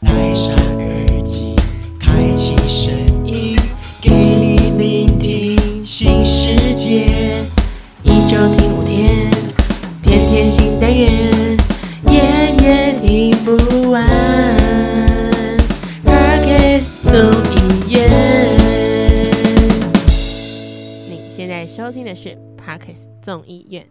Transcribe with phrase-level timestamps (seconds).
[0.00, 1.56] 戴上耳机，
[1.98, 2.92] 开启声
[3.26, 3.58] 音，
[4.02, 7.06] 给你聆听新世界。
[8.02, 9.30] 一周听五天，
[10.02, 11.56] 天天新单元，
[12.10, 12.20] 夜
[12.62, 14.06] 夜听不完。
[16.04, 17.18] Podcast 综
[17.54, 18.06] 艺院。
[21.08, 23.86] 你现在收听的是 Parkes 众议院，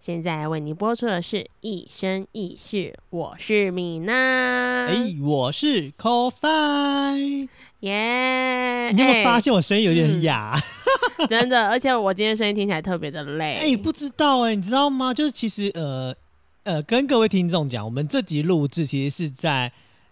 [0.00, 4.86] 现在为你播出的是一生一世，我是米娜。
[4.86, 7.46] 哎，我是 CoFi。
[7.80, 8.90] 耶！
[8.92, 10.58] 你有没有发哎现我声音有点哑？
[11.28, 13.56] 真的，而且我今天声音听起来特别的累。
[13.56, 15.12] 哎、不知道哎、你知道吗？
[15.12, 16.16] 就是其实呃
[16.62, 19.70] 呃，跟各位听众讲，我们这集录制其实是在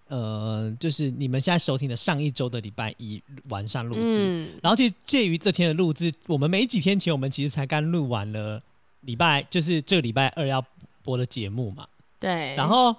[0.09, 4.19] 呃，就是你们现在收听的上一周的礼拜一晚上录制。
[4.21, 8.61] 嗯，然后其实介于这天的录制，我们没几天前，我们其实才刚录完了
[9.01, 10.65] 礼拜，就是这个礼拜二要
[11.03, 11.87] 播的节目嘛。
[12.19, 12.55] 对。
[12.55, 12.95] 然后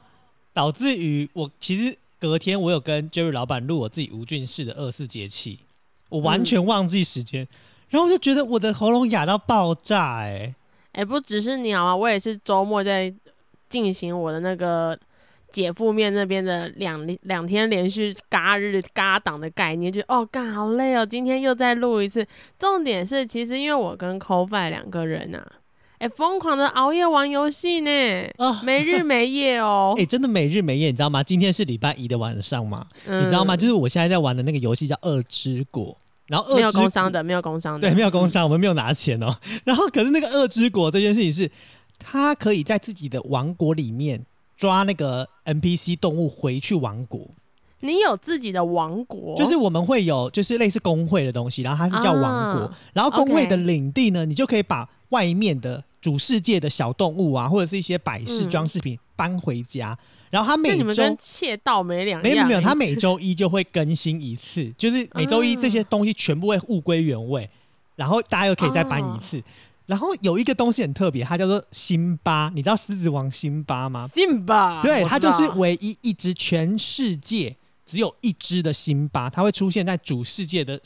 [0.53, 5.60] 导致于我其实隔天我有跟 Jerry 老板录我自己吴俊士的二四节气，
[6.10, 7.48] 我完全忘记时间，
[7.90, 10.54] 然后我就觉得我的喉咙哑到爆炸、哎，
[10.93, 11.96] 哎、不只是你好吗？
[11.96, 13.13] 我也是周末在
[13.70, 14.98] 进行我的那个
[15.51, 22.26] 姐夫面那边的两两天连续嘎日嘎档的概念，就哦干好累哦，今天又再录一次。
[22.57, 25.51] 重点是，其实因为我跟 c o f i 两个人啊，
[25.99, 27.91] 哎、疯狂的熬夜玩游戏呢，
[28.37, 29.93] 啊没日没夜哦。
[29.99, 31.21] 哎、真的没日没夜，你知道吗？
[31.21, 33.55] 今天是礼拜一的晚上嘛，嗯你知道吗？
[33.57, 35.87] 就是我现在在玩的那个游戏叫《二之国》，
[36.27, 39.35] 然后《没有工伤的，没有工伤的，对，没有工伤，我们没有拿钱哦。
[39.65, 41.51] 然后可是那个二之国这件事情是，
[41.99, 47.27] 他可以在自己的王国里面抓那个 NPC 动物回去王国。
[47.81, 59.97] 你有自己的王国，就是我们会有就是类似工会的东西，然后它是叫王国，啊然后工会的领地呢，你就可以把外面的主世界的小动物啊，或者是一些摆饰嗯装饰品搬回家，
[60.29, 62.23] 然后它每周你们跟窃盗没两样。
[62.23, 67.50] 没有没有，哎它每周一就会更新一次，就是每周一啊这些东西全部会物归原位，
[67.95, 69.39] 然后大家又可以再搬一次。
[69.39, 69.43] 哦
[69.89, 74.07] 然后有一个东西很特别，它叫做辛巴，你知道狮子王辛巴吗？
[74.13, 80.79] 辛巴，对，它就是唯一一只全世界只有一只的辛巴，它会出现在主世界的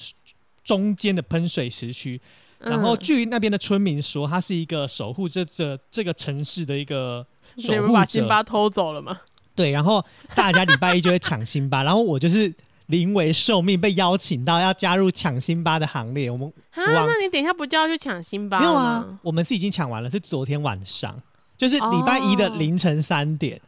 [0.64, 2.22] 中间的喷水时区。
[2.64, 7.26] 然后嗯据那边的村民说，他是一个守护这这这个城市的一个
[7.58, 7.94] 守护者。
[7.94, 9.20] 把辛巴偷走了吗？
[9.56, 10.04] 对，然后
[10.34, 12.54] 大家礼拜一就会抢辛巴， 然后我就是
[12.88, 16.32] 临危受命被邀请到要加入抢辛巴的行列。
[16.32, 21.16] 我们啊，哇那你等一下不就要去抢辛巴没有啊？，我们是已经抢完了，是昨天晚上，
[21.56, 23.62] 就是礼拜一的哦凌晨三点。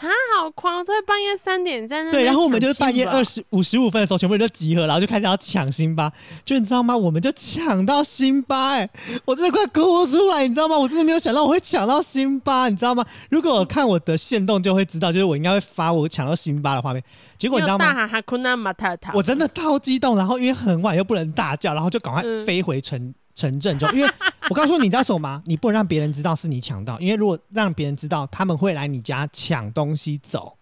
[0.00, 0.84] 啊，好狂！
[0.84, 6.10] 所以半夜三点在那边对，然后我们就是半夜二十五十五分的时候，全部人就集合，然后就开始要抢辛巴。
[6.44, 6.96] 就你知道吗？
[6.96, 8.88] 我们就抢到辛巴、哎，
[9.26, 10.78] 我真的快哭出来，你知道吗？
[10.78, 13.04] 我真的没有想到我会抢到辛巴，你知道吗？
[13.28, 17.02] 如果我看我的线动就会知道，就是我应该会发我抢到辛巴的画面。
[17.36, 18.08] 结果你知道吗？
[19.14, 23.90] 我真的超激动，然后因为很晚又不能大叫，然后就赶快嗯飞回城城镇中。
[23.92, 24.12] 因为
[24.50, 25.42] 我告诉你，你知道什么吗？
[25.46, 30.56] 你不能让别人知道是你抢到，因为如果让别人知道，他们会来你家抢东西走。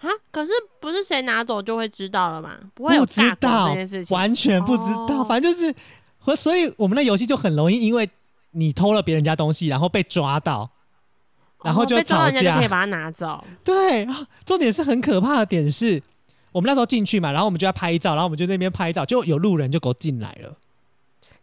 [0.00, 2.56] 啊，可是不是谁拿走就会知道了嘛？
[2.74, 5.72] 不会有不知大道这件事情，完全不知道，哦反正就是，
[6.18, 8.10] 和所以我们的游戏就很容易，因为
[8.50, 10.68] 你偷了别人家东西，然后被抓到，
[11.62, 13.44] 然后就哦被抓人家就可以把它拿走。
[13.62, 16.02] 对，啊重点是很可怕的点是，
[16.50, 20.52] 我们那时候进去嘛，然后我们就在拍照，然后我们就在那边拍照，就有路人就给我进来了，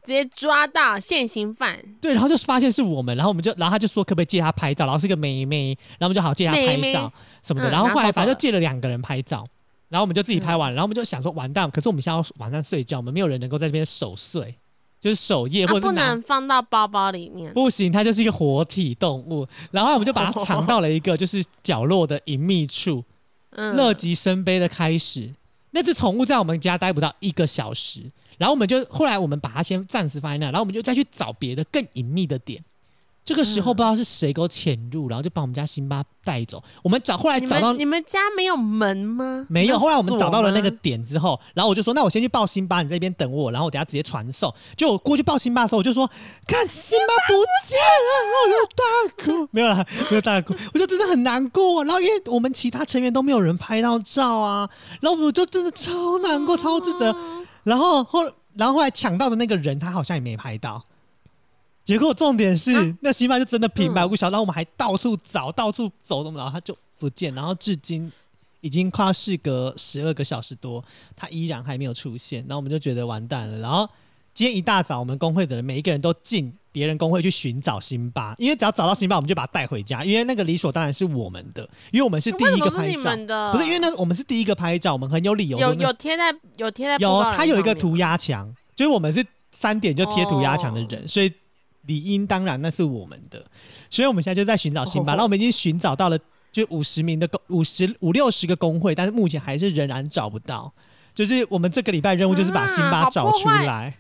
[0.04, 7.12] 直接抓到现行犯，对，然后就发现是我们，然后我们就，然后他就说可不可以借他拍照，然后是个妹妹，然后我们就好借他拍照
[7.44, 9.46] 什么的，嗯然后后来反正就借了两个人拍照。
[9.90, 14.56] 然后我们就自己拍完，然后我们就想说完蛋，可是我们现在要晚上睡觉，我们没有人能够在这边守岁，
[15.00, 17.52] 就是守夜或者，不是拿能放到包包里面。
[17.54, 19.48] 不行，它就是一个活体动物。
[19.72, 23.04] 然后我们就把它藏到了一个就是角落的隐秘处，
[23.50, 25.34] 嗯乐极生悲的开始。
[25.72, 32.64] 那只宠物在我们家待不到一个小时，然后我们就后来我们把它先暂时放在那，然后我们就再去找别的更隐秘的点。
[33.26, 36.64] 这个时候嗯不知道是谁给我潜入，然后就把我们家辛巴带走。
[36.82, 39.46] 我们找后来找到们你们家没有门吗？
[39.48, 44.52] 没有，后来我们找到了那个点之后，然后我就说，那我先去抱辛巴，你在这边等我，然后我等下直接传送。
[44.76, 46.10] 就我过去抱辛巴的时候，我就说，
[46.48, 47.34] 看辛巴不
[47.68, 47.78] 见
[48.08, 51.84] 了，然后我就大哭，没有啦，没有大哭，我就真的很难过。
[51.84, 54.68] 然后因为我们其他成员都没有人拍到照啊，
[55.02, 57.16] 然后我就真的超难过，超自责。
[57.60, 58.24] 哦然后后，
[58.56, 60.84] 然后后来抢到的那个人，他好像也没拍到。
[61.86, 68.12] 结果重点是，啊那辛巴就真的平白嗯无故消失，然后我们还到处找，到处走，然后他就不见，然后至今
[68.62, 70.84] 已经快要事隔十二个小时多，
[71.16, 73.58] 他依然还没有出现，然后我们就觉得完蛋了。
[73.58, 73.90] 然后
[74.34, 83.52] 今天一大早，我们工会的人每一个人都进别人工会去寻找辛巴，因为只要找到辛巴，我们就把他带回家，因为那个理所当然是我们的，因为我们是第一个拍照？
[83.52, 91.32] 不是因为那我们是第一个拍照，我们很有理由有有贴在有贴在有他有一个涂鸦墙，就是我们是三点就贴涂鸦墙的人，所以
[91.86, 93.44] 理应当然那是我们的，
[93.90, 96.18] 所以我们现在就在寻找辛巴，哦那、我们已经寻找到了
[96.52, 100.72] 就五十名的工五十五六十个工会，但是目前还是仍然找不到。
[101.16, 103.94] 就是我们这个礼拜任务就是把辛巴找出来，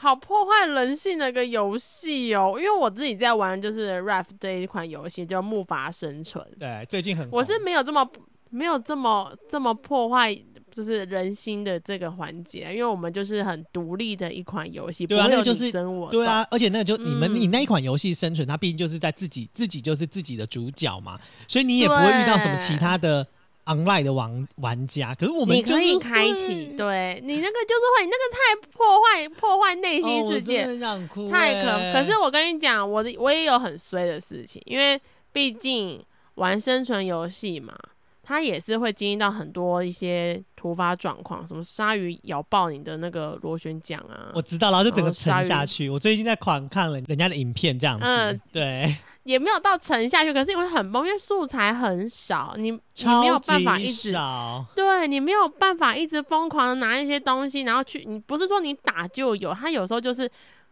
[0.00, 6.42] 好破坏人性的一个游戏哦，因为我自己在玩就是 RAF 这一款游戏，叫木筏生存。
[6.58, 8.08] 对，最近很我是没有这么
[8.48, 10.34] 没有这么这么破坏
[10.70, 23.26] 就是人心的这个环节，因为我们就是很独立的一款游戏，对啊那个就是我对啊，而且那个就你们、嗯你那一款游戏生存，它毕竟就是在自己自己就是自己的主角嘛，所以你也不会遇到什么其他的
[23.74, 25.14] online 的玩玩家。
[25.14, 30.64] 可是我们你就是可以开启，对你那个就是会，你那个太破坏破坏内心世界，
[31.30, 31.70] 太可。
[31.70, 35.00] 欸可是我跟你讲，我的我也有很衰的事情，因为
[35.32, 36.02] 毕竟
[36.34, 37.76] 玩生存游戏嘛，
[38.22, 45.88] 它也是会经历到很多一些突发状况，什么鲨鱼咬爆你的那个螺旋桨啊我，知道，然后就整个沉下去。
[45.88, 52.80] 我最近在狂看了人家的影片，这样子，嗯对，也没有到沉下去，可是因为很崩，因为素材很少，你你
[53.20, 54.14] 没有办法一直。
[54.74, 60.30] 对你没有办法一直疯狂的拿一些东西，然后去，你不是说你打就有，它有时候就是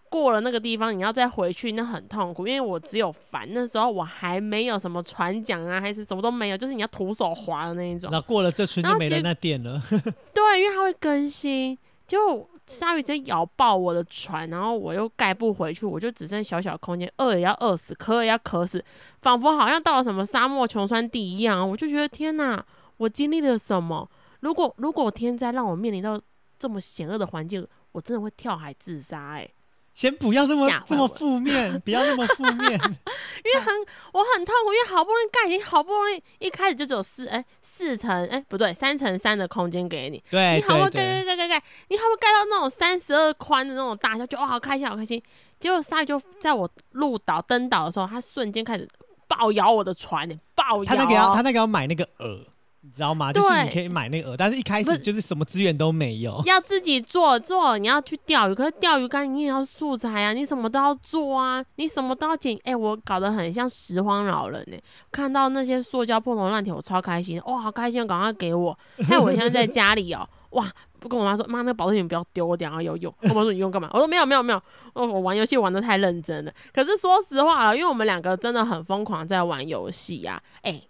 [0.08, 2.46] 过了那个地方，你要再回去，那很痛苦。
[2.46, 8.08] 因为我只有烦，那时候我还没有什么船桨啊，还是什么都没有，就是你要徒手划的那一种。
[8.10, 9.78] 那过了这村就没了那店了，
[10.32, 18.84] 对，因为它会更新，就鲨鱼直接咬爆我的船，然后我又盖不回去，我就只剩小小空间，饿也要饿死，渴也要渴死，
[19.22, 21.68] 仿佛好像到了什么沙漠穷酸地一样。
[21.68, 22.64] 我就觉得天哪，
[22.98, 24.08] 我经历了什么？
[24.40, 26.20] 如果如果天灾让我面临到
[26.58, 29.50] 这么险恶的环境，我真的会跳海自杀诶、
[29.98, 32.70] 先不要那么这么负面， 不要那么负面。
[33.44, 33.74] 因为很
[34.12, 45.20] 我很痛苦，因为好不容易盖，已经好不容易一开始就只有四哎四层哎不对三乘三的空间给你，对你好会盖对对，盖盖盖盖，你好会盖到那种三十二宽的那种大小，就哇好开心好开心。
[45.58, 48.88] 结果鲨鱼就在我入岛登岛的时候，它瞬间开始
[49.26, 51.42] 暴咬我的船，暴咬、他那个要他哦。
[51.42, 52.44] 那个要买那个饵，
[52.80, 53.32] 你知道吗？
[53.32, 56.40] 就是你可以买那个饵，但是一开始就是什么资源都没有。
[56.46, 62.56] 要自己做做，你要去钓鱼，可是钓鱼竿你也要素材啊，你什么都要做啊，你什么都要捡。
[62.64, 64.76] 哎、我搞得很像拾荒老人呢、
[65.10, 68.78] 看到那些塑胶破铜烂铁，我超开心，哇，好开心，赶快给我。
[69.08, 70.70] 还有我现在在家里哦，哇，
[71.00, 73.12] 不跟我妈说，妈，那个保特瓶不要丢，我等下要用。
[73.22, 73.90] 我妈说你用干嘛？
[73.92, 74.62] 我说没有没有没有，
[74.94, 76.52] 我我玩游戏玩的太认真了。
[76.72, 80.80] 可是说实话了，因为我们两个真的很疯狂在玩游戏呀、哎、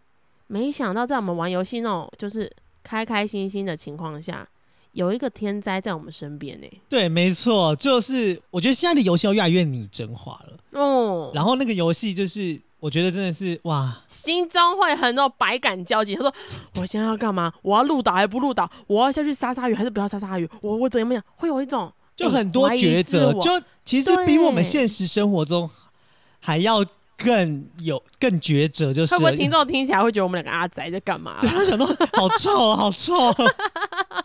[0.48, 2.50] 没想到在我们玩游戏那种就是
[2.82, 4.46] 开开心心的情况下，
[4.92, 10.80] 有一个天灾在我们身边呢、对，没错，就是我觉得现在的游戏要越来越拟真化了。
[10.80, 16.14] 哦，然后那个游戏就是，我觉得真的是哇，心中会很有百感交集。
[16.14, 16.34] 他说
[16.76, 17.52] ：“我现在要干嘛？
[17.62, 18.70] 我要入岛还不入岛？
[18.86, 20.48] 我要下去杀鲨鱼还是不要杀鲨鱼？
[20.60, 21.22] 我我怎么样？
[21.36, 23.50] 会有一种哎就很多抉择，就
[23.84, 25.68] 其实比我们对现实生活中
[26.40, 26.84] 还要
[27.18, 33.34] 更有更抉择，就是了会不会听众听起来会觉得我们两个阿宅在干嘛、对他想到好臭哦，好臭哦，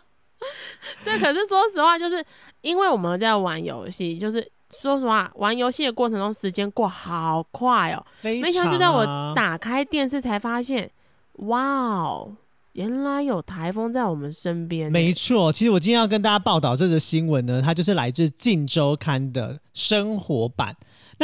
[1.04, 2.24] 对，可是说实话，就是
[2.60, 4.48] 因为我们在玩游戏，就是
[4.80, 8.06] 说实话，玩游戏的过程中时间过好快哦。
[8.20, 9.04] 非没想到就在我
[9.34, 10.88] 打开电视才发现，
[11.32, 12.32] 哇哦，
[12.74, 14.92] 原来有台风在我们身边呢。
[14.92, 20.76] 没错，其实我今天要跟大家报道这则新闻呢，它就是来自《镜周刊》的生活版。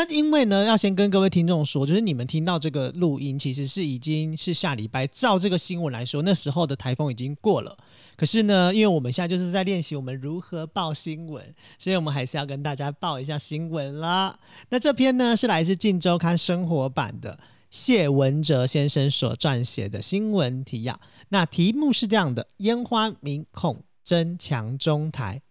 [0.02, 7.76] 那因为呢，要先跟各位听众说，就是你们听到这个录音，其实是已经是下礼拜，照这个新闻来说，那时候的台风已经过了。
[8.16, 11.44] 可是呢，因为我们现在就是在练习我们如何报新闻，
[11.78, 14.34] 所以我们还是要跟大家报一下新闻啦。
[14.70, 17.38] 那这篇呢是来自《镜周刊》生活版的
[17.70, 20.98] 谢文哲先生所撰写的新闻提要。
[21.28, 25.42] 那题目是这样的：烟花民恐争强中台，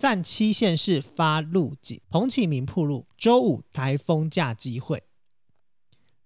[0.00, 5.02] 占七县市发路警，彭启明铺路，周五台风假机会。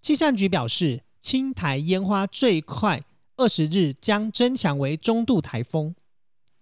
[0.00, 3.02] 气象局表示，青台烟花最快
[3.36, 5.96] 二十日将增强为中度台风，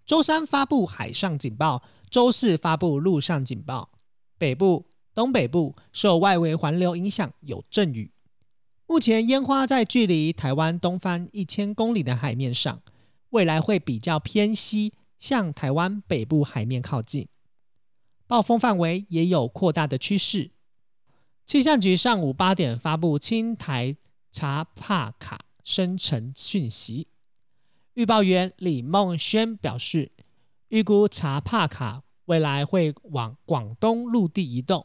[0.06, 3.90] 周三发布海上警报，周四发布陆上警报。
[4.38, 8.10] 北部、东北部受外围环流影响，有阵雨。
[8.86, 12.80] 目前烟花在距离台湾东方一千公里的海面上，
[13.28, 17.28] 未来会比较偏西，向台湾北部海面靠近。
[18.26, 20.50] 暴风范围也有扩大的趋势。
[21.46, 23.96] 气象局上午八点发布青台
[24.32, 27.06] 查帕卡生成讯息，
[27.94, 30.10] 预报员李梦轩表示，
[30.70, 34.84] 预估查帕卡未来会往广东陆地移动。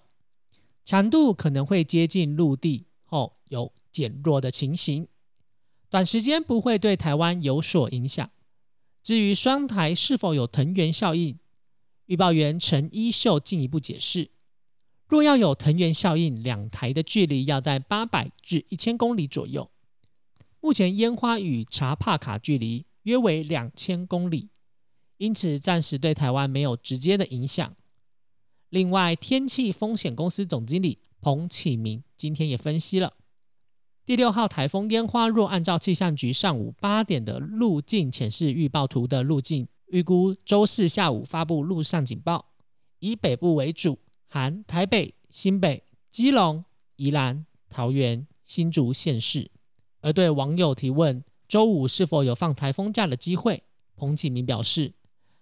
[0.85, 5.07] 强度可能会接近陆地后有减弱的情形，
[5.89, 8.29] 短时间不会对台湾有所影响。
[9.07, 11.39] 至于双台是否有藤原效应，
[12.07, 14.31] 预报员陈一秀进一步解释：
[15.07, 19.71] 若要有藤原效应，两台的距离要在八百至一千公里左右。
[20.59, 24.49] 目前烟花与查帕卡距离约为两千公里，
[25.15, 27.77] 因此暂时对台湾没有直接的影响。
[28.67, 33.13] 另外，天气风险公司总经理彭启明今天也分析了，
[34.07, 42.53] 第六号台风烟花若按照气象局上午八点的路径显示预报图的路径，预估周四下午发布陆上警报，
[42.99, 43.99] 以北部为主，
[44.29, 46.63] 含台北、新北、基隆、
[46.95, 49.51] 宜兰、桃园、新竹县市。
[49.99, 53.63] 而对网友提问周五是否有放台风假的机会，
[53.97, 54.93] 彭启明表示，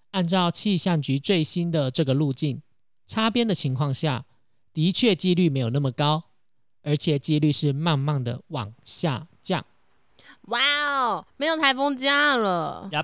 [0.09, 2.63] 按照气象局最新的这个路径，
[3.05, 4.25] 擦边的情况下，
[4.73, 6.31] 的确几率没有那么高，
[6.85, 9.65] 而且几率是慢慢的往下降。
[10.43, 12.87] 哇哦，没有台风假了。
[12.91, 13.03] 呀，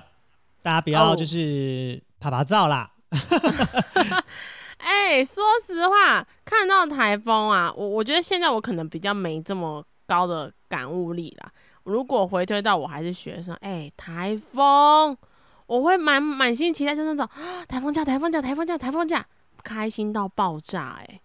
[0.62, 2.92] 大家不要哦就是拍拍照啦。
[4.78, 11.52] 哎、说实话，看到台风啊，我我觉得现在我可能比较没这么高的感悟力啦。
[11.84, 15.16] 如果回推到我还是学生，哎、台风，
[15.66, 19.26] 我会满满心期待，就那种啊 台风假、台风假、台风假、台风假，
[19.64, 21.20] 开心到爆炸、哎，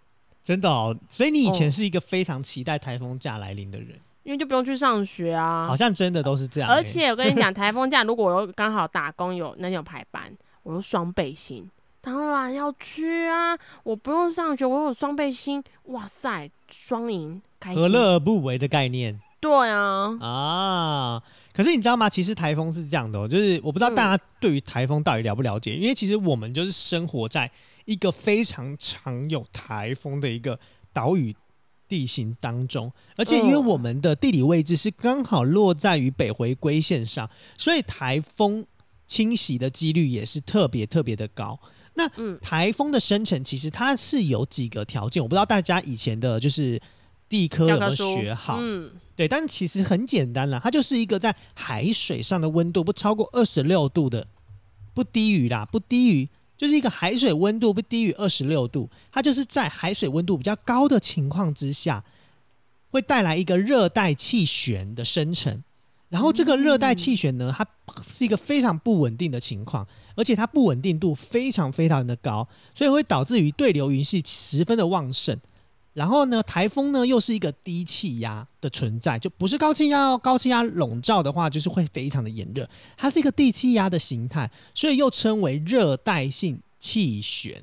[0.47, 3.89] 真的哦，所以你以前哦是一个非常期待台风假来临的人，
[4.23, 5.75] 因为就不用去上学啊好。
[5.75, 6.73] 像真的都是这样欸。
[6.73, 10.31] 而且我跟你讲，台风假如果我有刚好打工有那天有排班，
[10.63, 13.57] 我有双倍薪，当然要去啊！
[13.83, 17.81] 我不用上学，我有双倍薪，哇塞，双赢，开心。
[17.81, 21.23] 何乐而不为的概念对啊，啊。
[21.51, 22.07] 可是你知道吗？
[22.09, 27.51] 其实台风是这样的、哦，就是我不知道嗯大家对于台风到底了不了解，因为其实我们就是生活在
[27.87, 30.59] 一个非常常有台风的一个
[30.91, 31.33] 岛屿
[31.87, 38.65] 地形当中，而且因为嗯我们的地理位置是刚好落在于北回归线上，所以台风
[39.07, 41.57] 侵袭的几率也是特别特别的高。
[41.93, 46.79] 那嗯台风的生成其实它是有几个条件，我不知道大家以前的就是
[47.29, 48.57] 地科学好？
[48.59, 54.27] 嗯，对，但其实很简单啦，它就是一个在海水上的温度不超过二十六度的，
[54.93, 62.03] 不低于啦，不低于，就是一个海水温度不低于二十六度，它就是在海水温度比较高的情况之下，
[62.89, 65.63] 会带来一个热带气旋的生成。
[66.09, 67.67] 然后这个热带气旋呢，它
[68.07, 69.85] 是一个非常不稳定的情况，
[70.15, 75.37] 而且它不稳定度非常非常的高，所以会导致于对流云系十分的旺盛。
[75.97, 80.15] 然后呢，台风呢又是一个低气压的存在，就不是高气压哦。
[80.15, 82.69] 高气压笼罩的话，就是会非常的炎热。
[82.95, 87.59] 它是一个低气压的形态，所以又称为热带性气旋。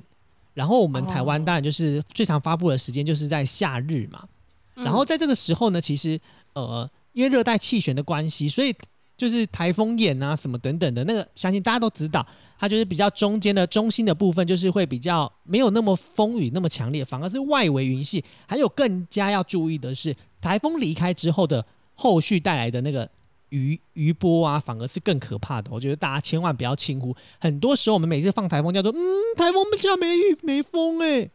[0.53, 4.27] 然后我们台湾当然就是最常发布的时间就是在夏日嘛。
[4.73, 6.19] 然后在这个时候呢，其实
[6.55, 8.75] 呃，因为热带气旋的关系，所以
[9.17, 12.25] 就是台风眼啊什么等等的那个，相信大家都知道，
[12.59, 18.23] 它就是比较中间的中心的部分，就是会比较没有那么风雨那么强烈，反而是外围云系。
[18.45, 23.09] 还有更加要注意的是，台风离开之后的后续带来的那个
[23.49, 25.71] 余余波啊，反而是更可怕的。
[25.71, 27.15] 我觉得大家千万不要轻忽。
[27.39, 28.99] 很多时候我们每次放台风叫做嗯，
[29.37, 31.29] 台风假没雨没风哎、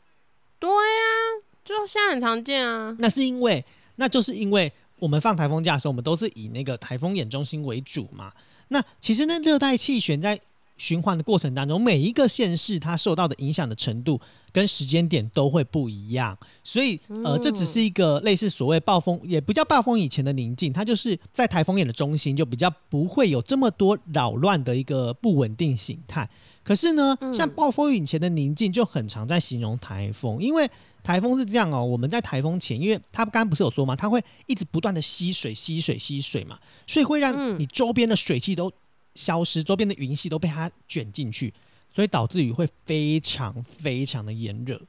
[0.59, 2.95] 对呀、就现在很常见啊。
[2.99, 3.65] 那是因为，
[3.97, 8.33] 那就是因为我们放台风假的时候，我们都是以那个台风眼中心为主嘛。
[8.69, 10.39] 那其实那热带气旋在
[10.77, 14.19] 循环的过程当中，每一个县市它受到的影响的程度
[14.51, 26.29] 跟时间点都会不一样，所以呃，嗯这只是一个类似所谓暴风，也不叫暴风以前的宁静，它就是在台风眼的中心，就比较不会有这么多扰乱的一个不稳定形态。
[26.63, 30.71] 可是呢，嗯像暴风雨以前的宁静就很常在形容台风，因为
[31.03, 38.73] 台风是这样哦，我们在台风前，因为它刚刚不是有说吗，它会一直不断的吸水、吸水、吸水嘛，所以会让嗯你周边的水汽都
[39.15, 41.53] 消失，周边的云系都被它卷进去，
[41.93, 44.81] 所以导致雨会非常非常的炎热。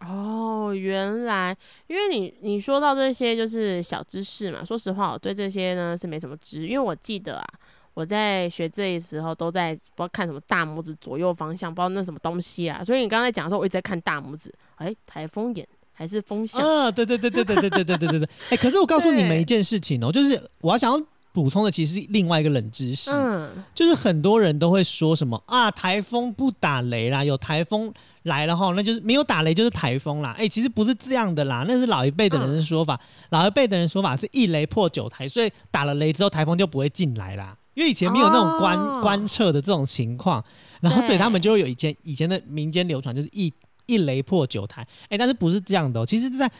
[0.00, 4.62] 哦，原来，因为你你说到这些就是小知识嘛。
[4.62, 7.46] 说实话，我对这些呢是没什么知识，因为我记得啊，
[7.94, 12.84] 我在学这一时候都在不知道看什么大拇指左右方向，不知道那什么东西啊。
[12.84, 16.60] 所以你刚才讲的时候，我一直在看大拇指，哎，台风眼还是风向？
[16.60, 18.28] 啊，对对对对对对对对对对对。
[18.50, 23.10] 哎、可是我告诉你们一件事情哦，就是我要想要补充的，其实是另外一个冷知识。
[23.10, 30.34] 嗯，就是很多人都会说什么啊，台风不打雷啦，有台风来了哈，那就是没有打雷就是台风啦。
[30.38, 32.98] 哎、其实不是这样的啦，那是老一辈的人的说法。
[33.30, 37.56] 老一辈的人说法是一雷破九台，所以打了雷之后，台风就不会进来啦。
[37.74, 40.42] 因为以前没有那种观、哦观测的这种情况，
[40.80, 43.52] 然后所以他们就会有以前以前的民间流传，就是一
[43.86, 44.86] 一雷破九台。
[45.08, 46.06] 哎，但是不是这样的、哦？
[46.06, 46.50] 其实在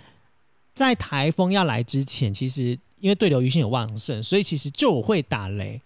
[0.75, 5.81] 在台风要来之前，其实因为对流余性有旺盛，所以其实就会打雷。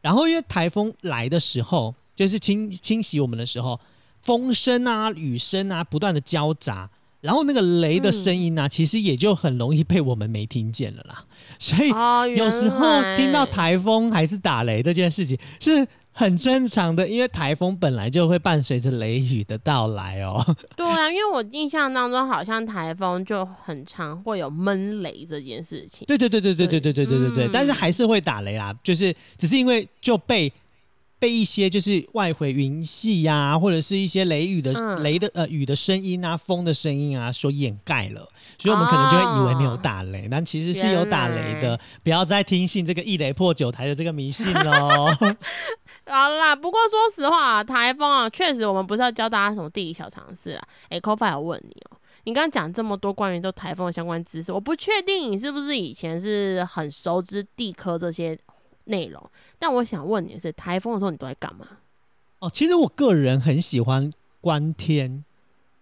[0.00, 3.80] 然后因为台风来的时候，就是侵侵袭我们的时候，
[4.20, 6.90] 风声啊、雨声啊不断的交杂，
[7.22, 11.24] 然后那个雷的声音啊，其实也就很容易被我们没听见了啦。
[11.58, 20.40] 所以哦，有时候听到台风还是打雷这件事情是很正常的，因为台风本来就会伴随着雷雨的到来哦。
[20.76, 26.06] 对啊，因为我印象当中好像台风就很常会有闷雷这件事情。
[26.06, 30.52] 对对对对对对对对对对对，嗯但是还是会打雷啦，就是只是因为就被
[31.18, 41.80] 被一些就是外回云系呀、或者是一些雷雨的、嗯雷的呃雨的声音啊、风的声音啊所掩盖了，所以我们可能就会以为没有打雷，但其实是有打雷的。
[42.04, 45.08] 不要再听信这个一雷破九台的这个迷信喽。
[46.06, 50.62] 好啦，不过说实话、啊，台风啊，确实我们不是要教大家什么地理小常识啦。
[50.88, 58.38] 哎 c o f i 有问你哦、你刚刚讲这么多关于这台风的相关知识，我不确定你是不是以前是很熟知地科这些
[58.84, 61.66] 内容，但我想问你的是，台风的时候你都在干嘛？
[62.40, 65.24] 哦，其实我个人很喜欢观天，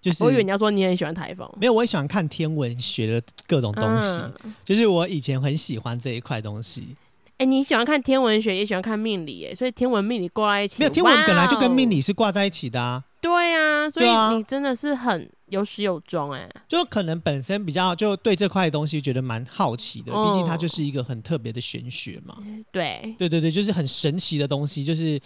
[0.01, 6.95] 就是我以为你要说你很喜欢台风，没有，我也喜欢看天文学的各种东西，嗯就是我以前很喜欢这一块东西。
[7.43, 22.37] 哎、你喜欢看天文学，也喜欢看命理，哎，所以天文命理挂在一起，没有天文本来就跟命理是挂在一起的啊，对啊，所以你真的是很有始有终哎、就可能本身比较就对这块东西觉得蛮好奇的，哦毕竟它就是一个很特别的玄学嘛。
[22.71, 25.21] 对，对对对，就是很神奇的东西，就是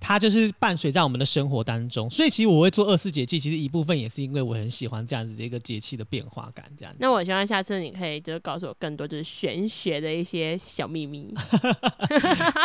[0.00, 2.08] 它就是伴随在我们的生活当中。
[2.10, 6.98] 所以其实我会做二十节气，其实一部分也是因为我很喜欢这样子的一个节气的变化感，这样子。
[7.00, 11.32] 那我希望下次你可以就是告诉我更多就是玄学的一些小秘密。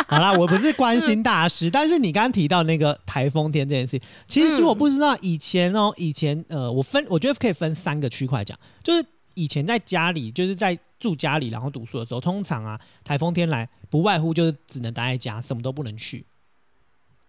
[0.08, 16.24] 好啦，我不是关心大师，但是你刚刚提到那个台风天这件事，其实我不知道以前哦，以前呃，我分我觉得可以分三个区块讲，就是以前在家里，就是在住家里然后读书的时候，通常啊，台风天来不外乎就是只能待在家，什么都不能去，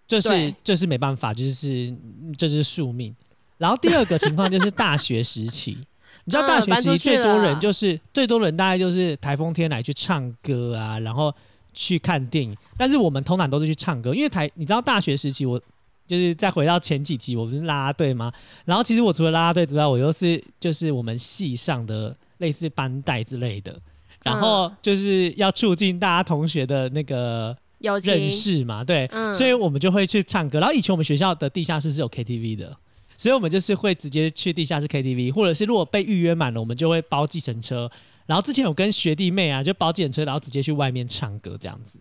[0.07, 3.15] 这是对这是没办法，就是嗯这是宿命。
[3.57, 5.77] 然后第二个情况就是大学时期。
[6.25, 11.33] 你知道嗯大学时期最多人就是最多人大概就是台风天来去唱歌啊，然后
[11.73, 15.57] 去看电影，但是我们通常都是去唱歌，因为台你知道大学时期我
[16.05, 18.31] 就是再回到前几集，我不是啦啦队吗？
[18.65, 23.79] 然后其实我除了啦啦队之外，我又是就是我们系上的类似班带之类的，
[24.23, 30.59] 然后就是要促进大家同学的那个友情，认识嘛，对，嗯所以我们就会去唱歌。
[30.59, 32.75] 然后以前我们学校的地下室是有 KTV 的，
[33.17, 37.89] 所以我们就是会直接去地下室 KTV，或者是如果被预约满了，我们就会包计程车。
[38.25, 41.99] 然后之前有跟学弟妹啊，就包计程车，然后直接去外面唱歌这样子。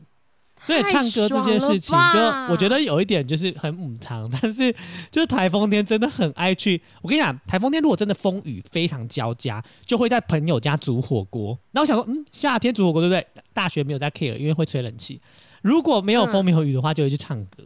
[0.65, 2.19] 所以唱歌这件事情，就
[2.51, 4.75] 我觉得有一点就是很母汤，但是
[5.13, 6.81] 就是台风天真的很爱去。
[7.03, 11.57] 我跟你讲，台风天如果真的风雨非常交加，就会在朋友家煮火锅。
[11.71, 13.25] 然后我想说，嗯，夏天煮火锅对不对？
[13.53, 15.21] 大学没有在 care，因为会吹冷气。
[15.67, 17.65] 如果没有风没有雨的话，就会去唱歌。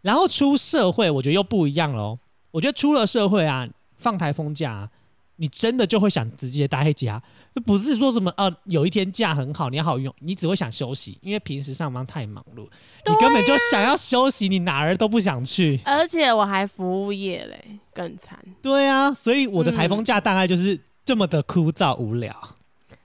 [0.00, 2.18] 然后出社会，我觉得又不一样喽。
[2.52, 4.88] 我觉得出了社会啊，放台风假啊、
[5.36, 7.22] 你真的就会想直接待在家，
[7.66, 12.66] 不是说什么呃有一天假很好，你好用，你只会想休息，因为平时上班太忙碌，
[13.06, 15.78] 你根本就想要休息，你哪儿都不想去。
[15.84, 18.38] 而且我还服务业嘞，更惨。
[18.62, 22.34] 对啊，所以我的台风假大概就是这么的枯燥无聊。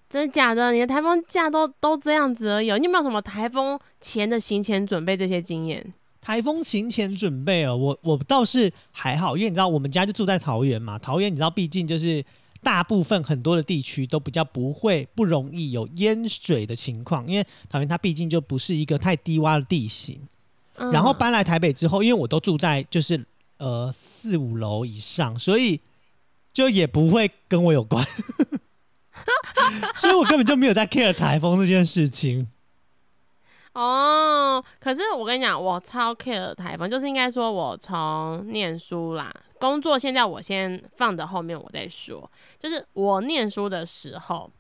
[0.10, 0.72] 真的假的？
[0.72, 5.94] 你的台风假都都这样子而已哦、你有没有什么台风前的行前准备这些经验？
[6.20, 12.24] 台风行前准备哦，我我倒是还好，因为你知道我们家就住在桃园嘛，桃园你知道毕竟就是
[12.62, 20.20] 大部分很多的地区都比较不会不容易有淹水的情况，因为桃园它毕竟就不是一个太低洼的地形。
[20.76, 23.24] 嗯然后搬来台北之后，因为我都住在就是
[23.58, 25.80] 呃四五楼以上，所以
[26.52, 28.06] 就也不会跟我有关，
[29.96, 32.48] 所以我根本就没有在 care 台风这件事情。
[33.74, 42.30] 哦，可是我跟你讲，我超 care 台风，就是应该说，我从念书啦，工作现在我先放在后面，我再说。
[42.58, 44.52] 就是我念书的时候，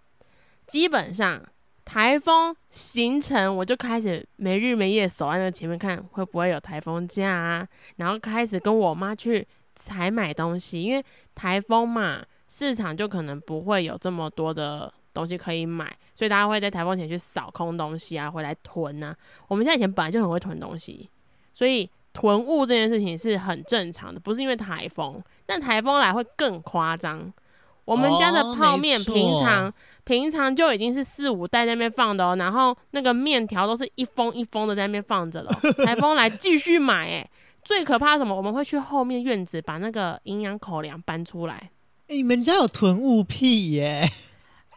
[0.67, 1.41] 基本上
[1.84, 11.03] 台风形成，我就开始没日没夜守在那前面看会不会有台风假啊，然后开始跟我妈去采买东西，因为
[11.34, 19.15] 台风嘛，市场就可能不会有这么多的东西可以买，所以大家会在台风前去扫空东西啊，回来囤啊。
[19.47, 21.07] 我们现在以前本来就很会囤东西，
[21.53, 27.31] 所以囤物这件事情是很正常的，不是因为台风，但台风来会更夸张。
[27.85, 29.71] 我们家的哦泡面平常、
[30.03, 37.29] 平常就已经是四五袋在那边放的哦，然后那个面条都是一封一封的在那边放着了哦、台风来继续买、欸，
[37.63, 38.35] 最可怕什么？
[38.35, 41.71] 我们会去后面院子把那个营养口粮搬出来。
[42.10, 44.10] 哎你们家有囤物癖耶？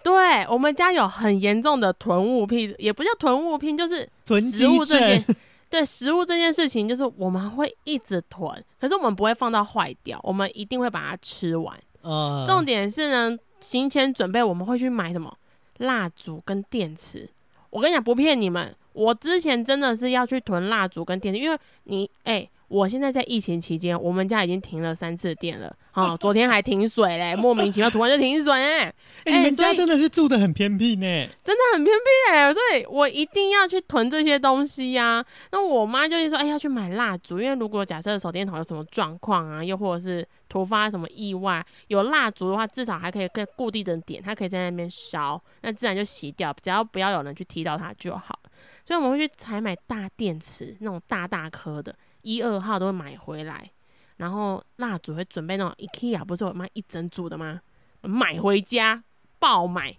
[0.05, 5.25] 对我们家有很严重的囤物癖，也不叫囤物癖，就是囤食物这件，
[5.71, 11.75] 对食物这件事情，就是我们会一直囤，可是我们不会放到坏掉，我们一定会把它吃完。
[12.03, 15.35] 呃，重点是呢，行前准备我们会去买什么
[15.79, 17.27] 蜡烛跟电池。
[17.71, 28.51] 我跟你讲，不骗你们，我之前真的是要去囤蜡烛跟电池，因为你哎、我现在在疫情期间，我们家已经停了三次电了，啊， 昨天还停水嘞， 莫名其妙突然就停水。
[28.55, 28.85] 哎、
[29.27, 31.29] 哎、你们家真的是住的很偏僻呢。
[31.45, 48.39] 真的很偏僻哎、所以我一定要去囤这些东西呀、那我妈就是说，哎、要去买蜡烛，因为如果假设手电筒有什么状况啊，又或者是突发什么意外，有蜡烛的话，至少还可以更固定的点，它可以在那边烧，那自然就熄掉，只要不要有人去踢到它就好。
[48.45, 48.51] 了。
[48.87, 53.71] 所以我们会去采买大电池，那种大大颗的，一二号都会买回来。
[54.17, 57.61] 然后蜡烛会准备那种 IKEA 不是有卖一整组的吗？
[58.03, 59.03] 买回家
[59.39, 59.97] 爆买。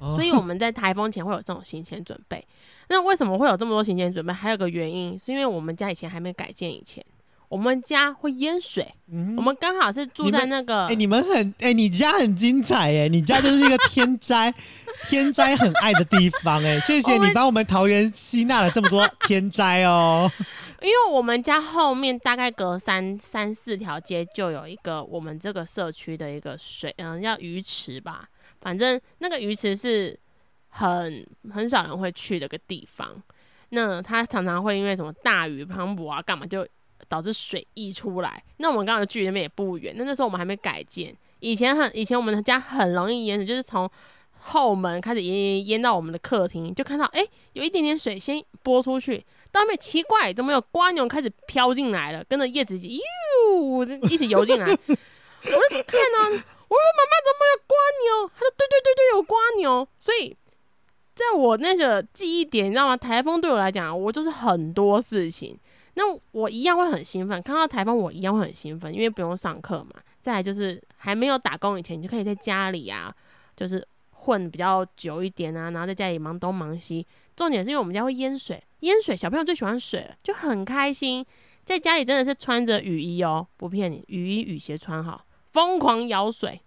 [0.00, 2.46] 哦所以我们在台风前会有这种行前准备。
[2.88, 4.32] 那为什么会有这么多行前准备？
[4.32, 7.04] 还有个原因，是因为我们家以前还没改建以前，
[7.48, 8.94] 我们家会淹水。
[9.10, 14.54] 嗯我们刚好是住在那个哎、你们很哎、你家很精彩哎，你家就是一个天灾
[15.04, 20.30] 天灾很爱的地方哎，谢谢你帮我们桃园吸纳了这么多天灾哦。
[20.80, 28.28] 因为我们家后面大概隔三三四条街就有一个我们这个社区的一个水，嗯、叫鱼池吧，
[28.60, 30.18] 反正那个鱼池是
[30.68, 33.20] 很很少人会去的一个地方。
[33.70, 36.66] 那它常常会因为什么大雨磅礴啊，干嘛就
[37.06, 38.42] 导致水溢出来。
[38.58, 43.90] 那我们刚刚的距离那边也不远，那那时候我们还没改建，以前很以前我们家很容易淹水，就是从
[44.38, 58.30] 后门开始淹淹淹到我们的客厅，就看到哎、诶有一点点水先拨出去，到后面奇怪怎么有瓜牛开始飘进来了，跟着叶子一起哟一起游进来， 我就看啊我说妈妈怎么有瓜牛？
[58.34, 60.36] 他说对对对对有瓜牛，所以。
[61.18, 62.96] 在我那个记忆点，你知道吗？
[62.96, 65.58] 台风对我来讲，我就是很多事情。
[65.94, 70.00] 那我一样会很兴奋，看到台风我一样会很兴奋，因为不用上课嘛。
[70.20, 73.12] 再来就是还没有打工以前，你就可以在家里啊，
[73.56, 77.04] 就是混比较久一点啊，然后在家里忙东忙西。
[77.38, 81.24] 重点是因为我们家会淹水，淹水小朋友最喜欢水了，就很开心。
[81.64, 86.60] 在家里真的是穿着雨衣哦，不骗你，雨衣雨鞋穿好，疯狂舀水，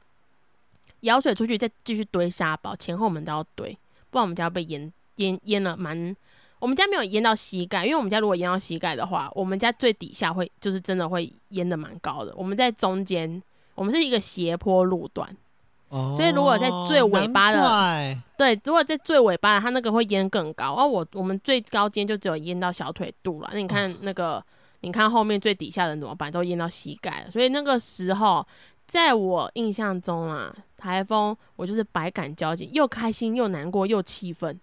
[1.02, 3.78] 舀水出去再继续堆沙包，前后门都要堆，
[4.10, 6.16] 不然我们家被淹淹淹了蛮。
[6.60, 12.34] 我们家没有淹到膝盖，因为我们家如果淹到膝盖的话，我们家最底下会就是真的会淹的蛮高的。
[12.36, 13.42] 我们在中间，
[13.76, 15.36] 我们是一个斜坡路段，
[15.92, 20.74] 哦所以如果在最尾巴的对，如果在最尾巴的，它那个会淹更高。
[20.74, 23.50] 哦、我我们最高间就只有淹到小腿肚了。
[23.52, 24.44] 那你看那个，
[24.80, 26.32] 你看后面最底下的人怎么办？
[26.32, 27.30] 都淹到膝盖了。
[27.30, 28.44] 所以那个时候，
[28.88, 34.60] 在我印象中啊，台风我就是百感交集，又开心又难过又气愤。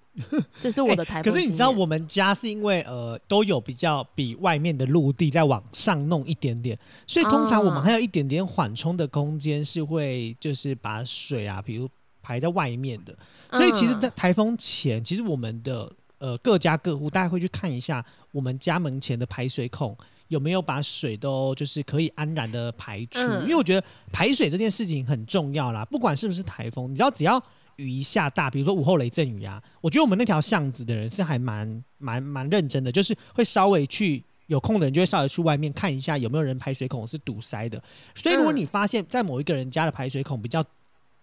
[0.61, 6.77] 这是我的 台风、可是你知道，我们家是因为呃都有比较比外面的陆地再往上弄一点点，
[7.07, 11.89] 所以通常我们啊还有一点点缓冲的空间，是会就是把水啊，比如
[12.21, 13.17] 排在外面的。
[13.53, 19.97] 所以其实，在嗯台风前，其实我们的呃各家各户大家会去看一下我们家门前的排水孔
[20.29, 27.43] 有没有把水都就是可以安然的排出，嗯因为我觉得排水这件事情很重要啦，不管是不是台风，你知道只要
[27.77, 34.25] 雨一下大，比如说午后雷阵雨啊，我觉得我们那条巷子的人是还蛮蛮蛮认真的，就是会稍微去。
[34.49, 37.79] 有空的人就会稍微去外面看一下有没有人排水孔是堵塞的，
[38.15, 40.65] 所以如果嗯你发现，在某一个人家的排水孔比较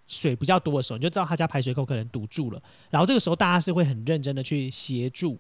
[0.06, 2.62] 水比较多的时候，你就知道他家排水孔可能堵住了。
[2.92, 5.40] 然后这个时候大家是会很认真的去协助，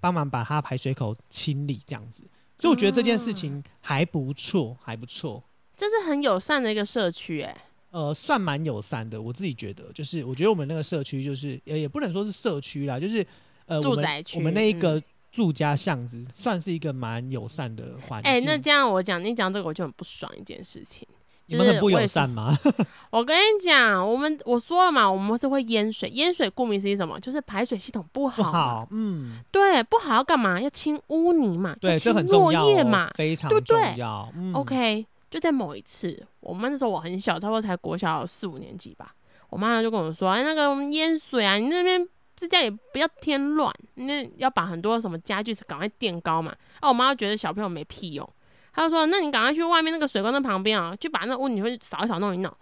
[0.00, 2.24] 帮忙把他排水口清理这样子。
[2.62, 5.42] 所以我觉得这件事情还不错，还不错。
[5.76, 13.26] 这是很友善的一个社区，哎，呃，算蛮友善的，我自己觉得，就是我觉得我们那个社区，就是也，也不能说是社区啦，就是
[13.66, 18.30] 呃，住宅区我们那一个嗯住家巷子，算是一个蛮友善的环境。
[18.30, 21.04] 哎、那这样我讲你讲这个我就很不爽一件事情。
[21.52, 22.56] 你们很不友善吗？
[23.10, 28.52] 我跟你讲，我们我说了嘛，我们是会淹水，淹水顾名思义什么，就是排水系统不不好嘛。
[28.52, 30.60] 好，嗯，对，不好要干嘛？
[30.60, 33.10] 要清污泥嘛，对，清这很重落要、哦叶嘛，。
[33.14, 34.32] 非常对不对重要。
[34.34, 39.14] 嗯 OK，就在某一次，我们那时候我很小，差不多才国小四五年级吧，
[39.50, 48.28] 我妈就跟我说：“哎，那个我们淹水啊，你那边自家也不要添乱，那要把很多什么家具是赶快垫高嘛。”啊，我妈就觉得小朋友没屁用，
[48.72, 52.52] 她就说：“那你赶快去外面那个水沟那旁边啊，就把那个污泥会扫一扫，弄一弄。”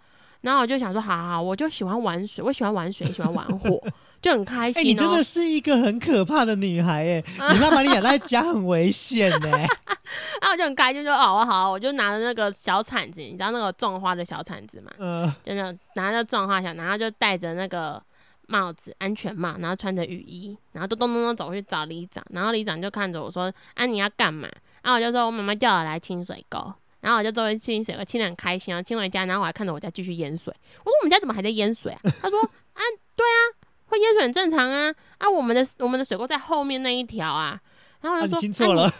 [0.41, 3.79] 然后我就想说：“好好好，我就喜欢玩水，我喜欢玩水，也喜欢玩火，
[4.21, 4.85] 就很开哎、心哦。
[4.85, 9.49] 你真的是一个很可怕的女孩哎、 你妈把你养在家很危险呢、
[10.41, 18.01] 然后我就很开心，就哦好，我就拿着那个小铲子，你知道那个种花的小铲子嘛，嗯，真的拿着种花小，然后就戴着那个
[18.47, 24.49] 帽子安全帽，然后穿着雨衣，然后咚咚咚咚走去找里长，然后里长就看着我说：“啊你要干嘛？”
[24.83, 30.53] 然后我就说：“我妈妈叫我来清水沟。”然后我就周围清水沟，清的很开心啊，清回家，然后我还看着我家继续淹水。
[30.79, 32.39] 我说：“我们家怎么还在淹水啊？”他说
[32.73, 32.81] ：“啊，
[33.15, 33.39] 对啊，
[33.87, 37.59] 会淹水很正常啊，啊我们的我们的水沟在后面那一条啊。”
[38.01, 38.91] 然后我啊你就说：“听错了，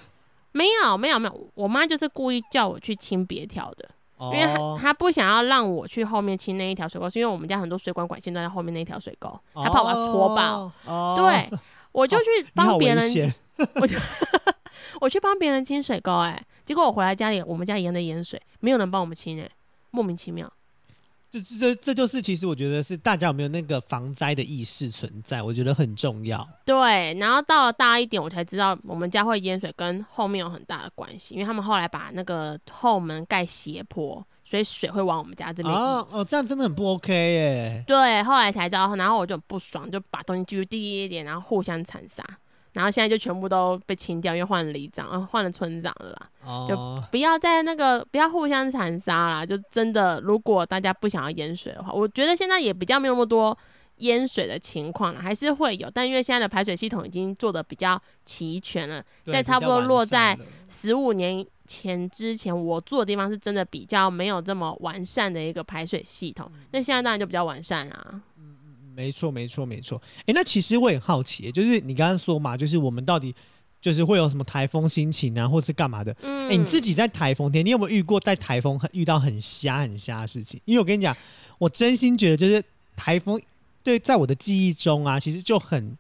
[0.51, 3.89] 没有没有没有，我妈就是故意叫我去清别条的。”
[4.21, 10.71] 因为哦他他不想要让我去后面清那一条水沟，是因为我们家很多水管管线都在后面那一条水沟，他怕我要戳爆。
[11.15, 11.49] 对，
[11.91, 13.33] 我就去帮别人，
[13.81, 13.97] 我就
[14.99, 19.49] 我去帮别人清水沟，哎，结果我回来家里，我们家一样在淹水，没有人帮我们清，哎，
[19.91, 20.51] 莫名其妙。
[21.29, 26.45] 这这这这就是其实我觉得是大家有没有那个防灾的意识存在，我觉得很重要。
[26.65, 35.77] 对，然后到了大一点，我才知道我们家会淹水跟后面有很大的关系，因为他们后来把那个后门盖斜坡，所以水会往我们家这边移。
[35.77, 37.81] 哦哦，这样真的很不 OK 耶。
[37.87, 42.21] 对，后来才知道，然后我就很不爽，就把东西继续滴滴点，然后互相残杀，
[42.73, 46.29] 然后现在就全部都被清掉，因为换了里长，呃换了村长了啦。
[46.45, 53.57] 哦，不要在那个不要互相残杀啦，就真的，如果大家不想要淹水的话，我觉得现在也比较没有那么多
[53.97, 68.21] 淹水的情况了，还是会有，但因为现在的排水系统已经做的比较齐全了，在差不多落在十五年前之前我住的地方是真的比较没有这么完善的一个排水系统，那现在当然就比较完善啦。
[68.95, 70.01] 没错，没错，没错。
[70.25, 73.33] 哎，那其实我也很好奇，就是你刚刚说嘛，就是我们到底
[73.79, 76.15] 就是会有什么台风心情啊，或是干嘛的？
[76.21, 80.59] 嗯，哎、你自己在台风天，你有没有遇过在台风很遇到很瞎很瞎的事情？
[80.65, 81.15] 因为我跟你讲，
[81.57, 82.63] 我真心觉得就是
[82.95, 83.41] 台风
[83.83, 85.97] 对，在我的记忆中啊，其实就很，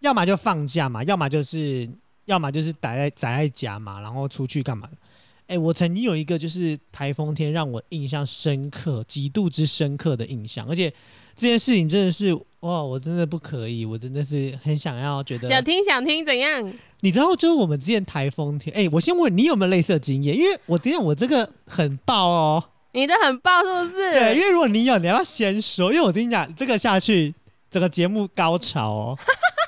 [0.00, 1.88] 要么就放假嘛，要么就是
[2.24, 4.96] 要么就是待在宅在家嘛，然后出去干嘛的？
[5.48, 10.90] 哎、我曾经有一个就是台风天让我印象深刻、极度之深刻的印象，而且
[11.34, 16.72] 这件事情真的是哇，我真的不可以，我真的是很想要觉得想听想听怎样？
[17.00, 20.36] 你知道，就是我们之前台风天，哎、我先问你有没有类似的经验？
[20.36, 24.12] 因为我今天我这个很爆哦，你的很爆是不是？
[24.12, 27.34] 对，因为如果你有，你要先说，因为我跟你讲，这个下去
[27.68, 29.18] 整个节目高潮哦，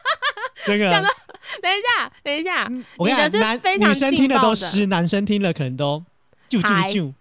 [0.64, 6.00] 这个等一下，等一下，我跟你讲，男女生听的都湿，男生听了可能都
[6.48, 7.14] 啾啾嗨啾，哦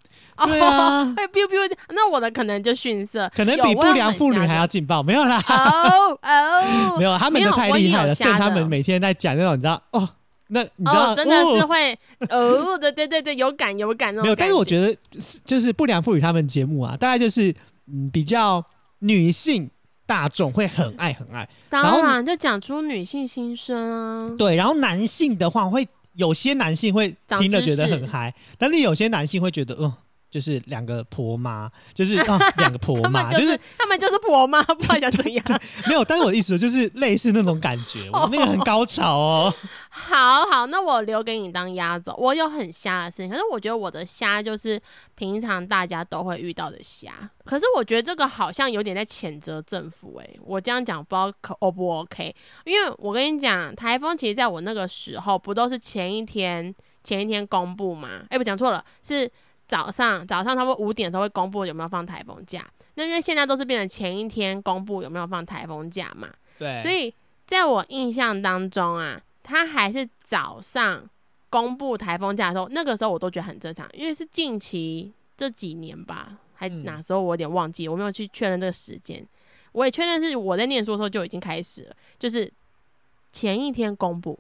[0.46, 1.06] 对啊。
[1.16, 10.08] 会 biu biu，那我的可能就逊色，可能比不良妇女还要劲爆，没有啦，哦哦， 没有，他们太厉害了，有瞎的剩他们每天在讲那种，你知道哦，
[10.48, 11.98] 那你知道哦，真的是哦会
[12.30, 17.54] 哦，对对对对，有感有感那种 没有，但是我觉得是就是不良妇女他们节目啊，大概就是
[17.88, 18.64] 嗯比较
[19.00, 19.70] 女性
[20.06, 29.92] 大众会很爱很爱，当然就讲出女性心声啊，对，然后男性的话会有些男性会听了觉得很嗨，但是有些男性会觉得嗯。
[30.34, 35.46] 就是两个婆妈，就是啊，两个婆 妈，就是他们就是婆妈，不知道想怎样。
[35.86, 36.04] 没有。
[36.04, 39.54] 但是我的意思就是类似那种感觉，我那个很高潮哦。
[39.92, 42.16] 好好，那我留给你当压轴。
[42.18, 44.82] 我有很瞎的事情，可是我觉得我的瞎就是
[45.14, 47.12] 平常大家都会遇到的瞎。
[47.46, 52.36] 可是我觉得这个好像有点在谴责政府、欸，我这样讲不知道可 O 不 OK？
[52.66, 58.26] 因为我跟你讲，台风其实在我那个时候不都是前一天前一天公布吗？
[58.32, 59.30] 哎、不讲错了，是
[59.68, 62.66] 早上早上差不多五点的时候会公布有没有放台风假。
[62.96, 67.14] 那因为现在都是变成前一天公布有没有放台风假嘛，对，所以
[67.48, 71.10] 在我印象当中啊，他还是早上
[71.50, 79.26] 公布台风假的时候，那个时候我都觉得很正常，因为是近期这几年吧，还嗯哪时候我有点忘记，我没有去确认这个时间。
[79.72, 82.52] 我也确认是我在念书的时候就已经开始了，就是
[83.32, 84.40] 前一天公布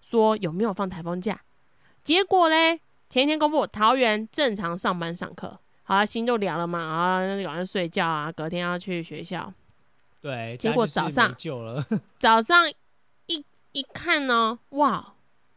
[0.00, 1.38] 说有没有放台风假，
[2.02, 2.80] 结果嘞
[3.12, 9.52] 前一天公布桃园正常上班上课，好了，心就凉了嘛，啊，那就晚上睡觉啊，隔天要去学校，
[10.22, 11.86] 对，结果早上救了，
[12.18, 12.66] 早上
[13.26, 15.12] 一一看呢，哇！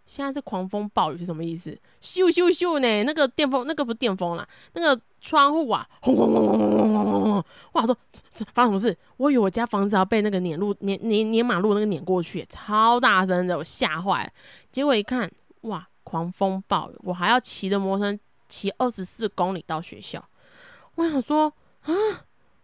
[0.06, 1.72] 现在是狂风暴雨是什么意思？
[2.02, 3.04] 咻咻咻呢？
[3.06, 7.36] 那个电风，那个不是电风啦，那个窗户啊，轰轰轰轰轰轰轰轰轰！
[7.36, 7.98] 哇，我说
[8.54, 8.98] 发生什么事？
[9.16, 14.30] 我以为我家房子要被那个碾路碾碾碾马路那个碾过去，超大声的，我吓坏了。
[14.74, 20.24] 结果一看，哇，狂风暴雨，我还要骑着摩托车骑二十四公里到学校。
[20.96, 21.92] 我想说啊，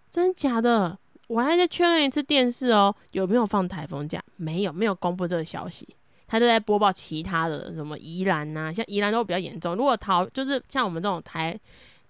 [0.10, 0.98] 真的假的？
[1.28, 4.24] 我还在确认一次电视哦，有没有放台风假？
[4.38, 5.88] 没有，没有公布这个消息。
[6.28, 9.76] 他就在播报其他的什么宜兰呐、像宜兰都比较严重。
[9.76, 11.60] 如果桃就是像我们这种台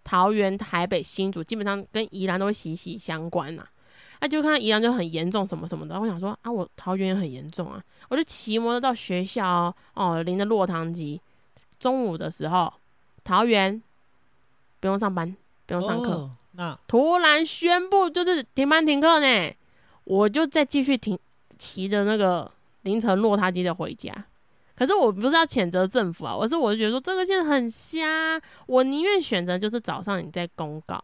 [0.04, 3.65] 桃园、台北、新竹，基本上跟宜兰都会息息相关呐、
[4.21, 5.99] 那、就看到宜兰就很严重什么什么的。
[5.99, 11.19] 我想说啊，我桃园也很严重啊，我就骑摩托到学校哦，哦淋着落汤鸡，
[11.79, 12.71] 中午的时候，
[13.23, 13.81] 桃园
[14.79, 19.55] 不用上班，不用上课，哦那突然宣布就是停班停课呢，
[20.03, 21.17] 我就再继续停
[21.57, 24.13] 骑着那个凌晨落汤鸡的回家。
[24.75, 31.01] 可是我不是要谴责政府啊，我是我就觉得说这个现在很瞎，我宁愿选择就是早上你在公告。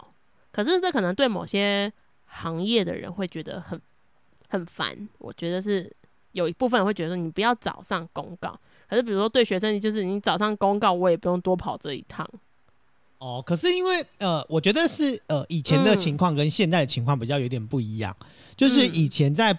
[0.51, 1.91] 可是这可能对某些
[2.27, 3.81] 行业的人会觉得很
[4.49, 5.91] 很烦，我觉得是
[6.33, 8.59] 有一部分人会觉得你不要早上公告。
[8.87, 12.25] 可是比如说对学生，就是你早上公告，我也不用多跑这一趟。
[13.17, 18.15] 哦，可是因为呃，我觉得是呃以前的情况跟现在的情况比较有点不一样，
[18.55, 19.57] 就是以前在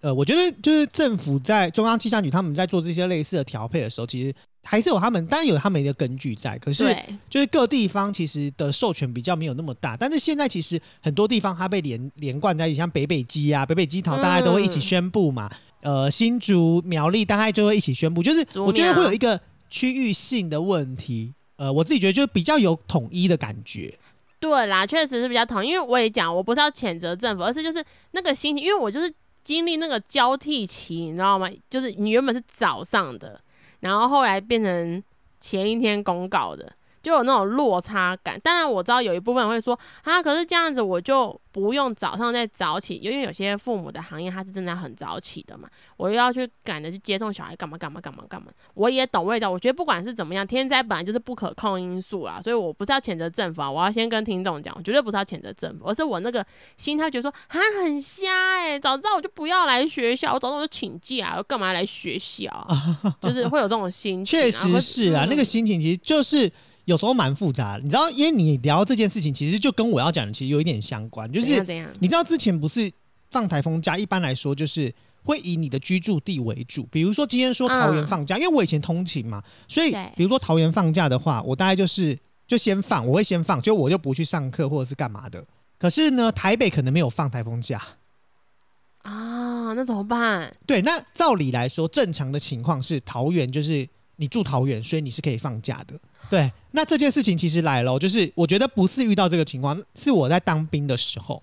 [0.00, 4.34] 呃，我觉得就是政府在中央气象局他们在做这些类似的调配的时候，其实
[4.70, 6.94] 还是有他们当然有他们的根据在，可是，
[7.30, 15.50] 就是各地方其实的授权比较没有那么大，但是现在其实很多地方它被连连贯在一起，像北北基啊、北北基桃，大家都会一起宣布嘛。
[15.80, 21.32] 呃，新竹、苗栗大概就会一起宣布，就是我觉得苗会有一个区域性的问题。
[21.56, 23.98] 呃，我自己觉得就是比较有统一的感觉。
[24.38, 25.70] 对啦，确实是比较统一。
[25.70, 31.48] 因为我也讲，我不是要谴责政府，而是就是那个心情，因为我就是经历那个交替期，你知道吗？
[31.70, 33.40] 就是你原本是早上的，
[33.80, 35.02] 然后后来变成
[35.40, 38.38] 前一天公告的，就有那种落差感。
[38.40, 48.48] 当然我知道有一部分人会说啊，可是这样子我就不用早上再早起，因为有些父母的行业他是真的很早起的嘛，我又要去赶着去接送小孩，干嘛干嘛干嘛干嘛。
[48.74, 56.44] 我也懂，我也知道，我觉得不管是怎么样，天灾本来就是不可控因素啦，所以我不是要谴责政府啊，我要先跟听众讲，我绝对不是要谴责政府，而是我那个
[56.76, 63.16] 心态觉得说啊很瞎哎、早知道我就不要来学校，我早知道我就请假，我干嘛来学校啊？
[63.20, 66.50] 就是会有这种心情，确实是啊，那个心情其实就是
[66.88, 67.80] 有时候蛮复杂的。
[67.82, 71.62] 你知道，因为你聊这件事情，其实就跟我要讲的其实有一点相关，就是
[72.00, 72.90] 你知道之前不是
[73.30, 76.84] 放台风假，一般来说就是会以你的居住地为主。
[76.90, 85.44] 比如说今天说桃园嗯放假，因为我以前通勤嘛，所以比如说桃园放假的话，我大概就是就先放，我会先放，就我就不去上课或者是干嘛的。
[85.76, 87.82] 可是呢，台北可能没有放台风假。
[89.02, 90.56] 啊，那怎么办？
[90.66, 95.94] 对，那照理来说，正常的情况是桃园就是你住桃园，所以你是可以放假的。
[96.30, 101.42] 对，那这件事情其实来了哦，就是我觉得不是遇到这个情况，是我在当兵的时候。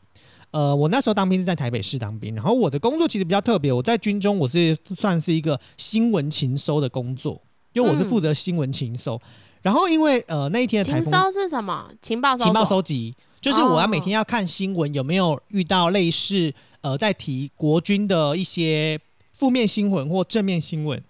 [0.52, 7.42] 呃，我那时候当兵是在台北市当兵，然后我的工作其实比较特别，我在军中我是算是一个新闻情收的工作，
[7.74, 9.20] 因为我是负责新闻情收。
[9.62, 11.90] 然后因为呃那一天的台风是什么？
[12.02, 18.98] 情报收情报索收集，就是我要每哦天要看新闻有没有遇到类似呃在提国军的一些
[19.34, 21.04] 负面新闻或正面新闻。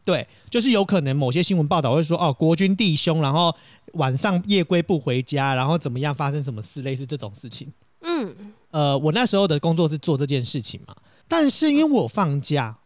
[0.00, 3.54] 嗯，对，就是有可能某些新闻报道会说哦，国军弟兄，然后
[3.92, 7.72] 晚上夜归不回家，然后怎么样发生什么事，类似这种事情。
[8.02, 8.34] 嗯，
[8.70, 10.96] 呃，我那时候的工作是做这件事情嘛，
[11.28, 12.76] 但是因为我放假，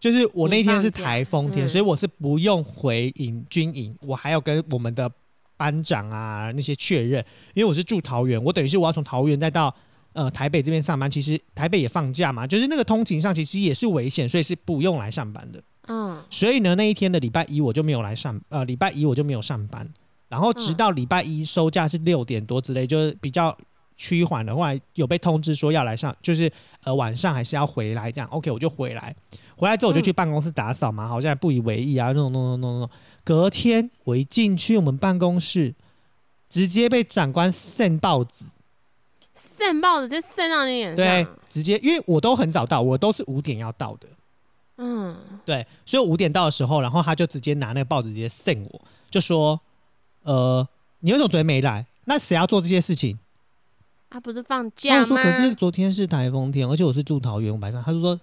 [0.00, 5.08] 就是我那天是台风天，嗯所以我是不用回营军营，我还要跟我们的
[5.56, 7.24] 班长啊那些确认，
[7.54, 9.72] 因为我是住桃园，我等于是我要从桃园再到
[10.14, 15.62] 呃台北这边上班，其实台北也放假嘛，就是那个通勤上其实也是危险，所以是不用来上班的。
[15.88, 19.88] 嗯，所以呢，那一天的礼拜一我就没有来上，呃，礼拜一我就没有上班，
[20.28, 23.56] 然后直到礼拜一收假是六点多之类，就是比较
[23.96, 26.50] 趋缓的，后来有被通知说要来上，就是
[26.84, 29.14] 呃晚上还是要回来这样，OK，我就回来，
[29.56, 32.90] 回来之后我就去办公室打扫嘛，好像还不以为意啊，那种那种那种那种，
[33.24, 35.74] 隔天我一进去我们办公室，
[36.48, 38.44] 直接被长官扇报纸，
[39.58, 44.08] 扇报纸直接扇到你脸上，对，直接因为我都很早到，我都是五点要到的。
[44.78, 49.58] 嗯，对，所以五点到的时候，然后他就直接拿那个报纸直接扇我，就说
[50.22, 50.66] ：“呃，
[51.00, 51.86] 你为什么昨天没来？
[52.04, 53.18] 那谁要做这些事情
[54.10, 55.06] 啊，不是放？”假吗？
[55.06, 58.20] 后我说：“可是昨天是台风天，而且我是住桃园，我白上。”他就说：“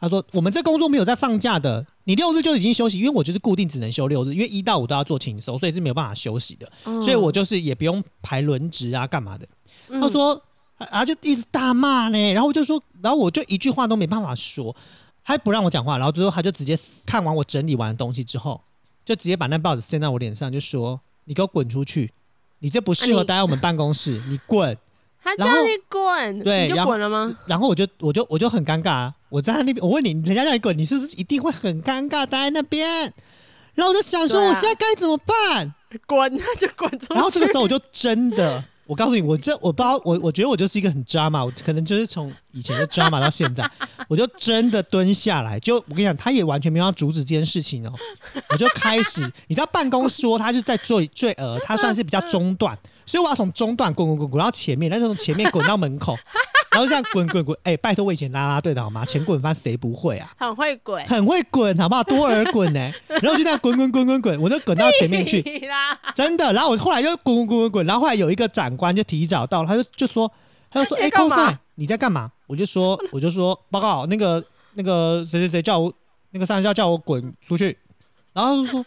[0.00, 9.46] 他说我们这工作没有在放假的，你六日就已经休息，因为我就是固定只能休六日，因为一到五都要做勤收，所以是没有办法休息的，嗯所以我就是也不用排轮值啊，干嘛的。”
[9.88, 10.34] 嗯他说，
[10.78, 14.74] 啊啊，就一直大骂呢，然后我就说，然后我就一句话都没办法说，
[15.24, 18.60] 他不让我讲话，然后最后他就直接看完我整理完的东西之后，
[19.04, 22.12] 就直接把那报纸塞到我脸上，就说：“你给我滚出去，
[22.58, 24.76] 你这不适合待在我们办公室，你滚。
[25.22, 33.10] 他叫你滚，你就对然后滚了吗？”然后我就我就我就很尴尬、啊，我在他那边，我问你，人家叫你滚，你是不是一定会很尴尬待在那边？
[33.72, 35.74] 然后我就想说，我现在该怎么办？
[36.06, 37.14] 滚，那就滚出去。
[37.14, 43.68] 然后这个时候我就真的，我告诉你，我这我不知道，我我觉得我就是一个很 drama，我可能就是从以前的 drama 到现在，
[44.08, 47.92] 我就真的蹲下来，就我跟你讲，他也完全没有要阻止这件事情哦，
[48.50, 52.76] 我就开始，你知道办公室说他是在最最呃，他算是比较中段，
[53.06, 56.16] 所以我要从中段滚滚滚滚到前面，但是从前面滚到门口。
[56.74, 59.04] 然后这样滚滚滚，哎、拜托我以前啦啦队的好吗？
[59.04, 60.34] 前滚翻谁不会啊？
[60.36, 62.02] 很会滚，很会滚，好不好？
[62.02, 65.40] 多尔滚呢、 然后就这样滚滚滚滚滚，我就滚到前面去，
[66.16, 66.52] 真的。
[66.52, 70.28] 然后我后来就滚滚滚滚滚，然后后来有一个长官就提早到了，他就就说，
[70.68, 72.32] 他就说，哎、你在干嘛 c o f 你在干嘛？
[72.48, 74.44] 我就说，我就说，报告那个
[74.74, 75.92] 那个谁谁谁叫我，
[76.32, 77.78] 那个上校叫我滚出去，
[78.32, 78.84] 然后他就说，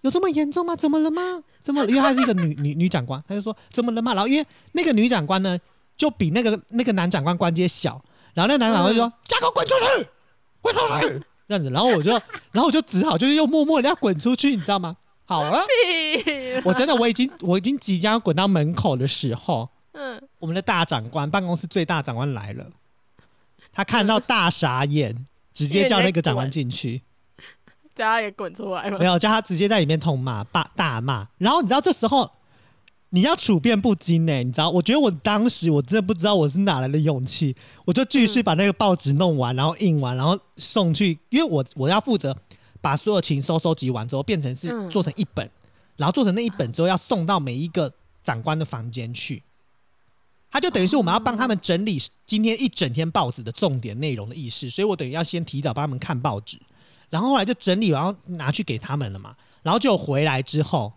[0.00, 0.74] 有这么严重吗？
[0.74, 1.22] 怎么了吗？
[1.60, 1.88] 怎么了？
[1.88, 4.14] 因为她是一个女女女长官，他就说怎么了嘛？
[4.14, 5.56] 然后因为那个女长官呢，
[6.02, 8.02] 就比那个那个男长官官阶小，
[8.34, 10.08] 然后那个男长官就说：“家狗滚出去，
[10.60, 12.10] 滚出去！”这样子，然后我就，
[12.50, 14.96] 然后我就只好就是又默默的要滚出去，你知道吗？
[15.26, 15.60] 好了，
[16.64, 22.66] 我真的我已经我已经即将要滚到门口的时候，嗯，我们的大长官办公室最大长官来了，
[23.72, 25.24] 他看到大傻眼，
[25.54, 27.02] 直接叫那个长官进去。
[27.94, 29.04] 叫他也滚出来嘛没。
[29.06, 31.28] 有，叫他直接在里面痛骂、大大骂。
[31.38, 32.28] 然后你知道这时候
[33.14, 34.70] 你要处变不惊呢、你知道？
[34.70, 37.54] 我觉得我当时我真的不知道我是哪来的勇气，
[37.84, 42.34] 我就继续把那个报纸弄完，然后印完，然后送去，因为我我要负责
[42.80, 45.50] 把所有情收收集完之后，变成是嗯做成一本，
[45.96, 47.92] 然后做成那一本之后要送到每一个
[48.24, 49.42] 长官的房间去。
[50.50, 56.58] 他就等于是我们要帮他们整理今天一整天报纸的重点内容的意识，所以我等于要先提早帮他们看报纸，
[57.10, 59.36] 然后后来就整理完，然后拿去给他们了嘛。
[59.62, 60.92] 然后就回来之后，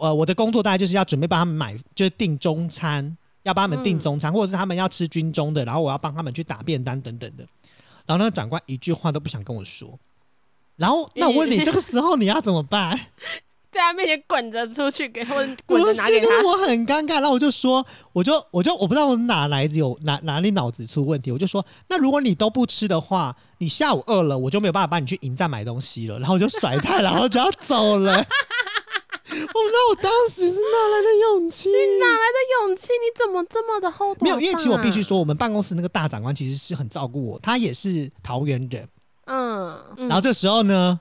[0.00, 7.44] 呃，我的工作大概就是要准备帮他们买，就是订中餐，要帮他们订中餐，或者是他们要吃军中的，然后我要帮他们去打便当等等的。
[8.06, 9.98] 然后那个长官一句话都不想跟我说。
[10.76, 12.98] 然后，那我问你，这个时候你要怎么办？
[13.70, 16.26] 在他面前滚着出去给，或者不是，滚着拿给他。
[16.26, 17.20] 就是我很尴尬。
[17.20, 26.18] 然后我就说，我就我就我不知道我哪来子有哪哪里脑子出问题，我就说，那如果你都不吃的话，你下午饿了，我就没有办法帮你去营站买东西了。
[26.18, 28.26] 然后我就甩他，然后就要走了。
[29.54, 31.68] 我不知道我当时是哪来的勇气。
[31.68, 32.88] 你哪来的勇气？
[32.88, 34.20] 你怎么这么的厚道？
[34.22, 38.88] 没有，因为其实我必须，说，我们办公室那个大长官其实是很照顾我，他也是桃园人。
[39.26, 40.98] 嗯，嗯然后这时候呢，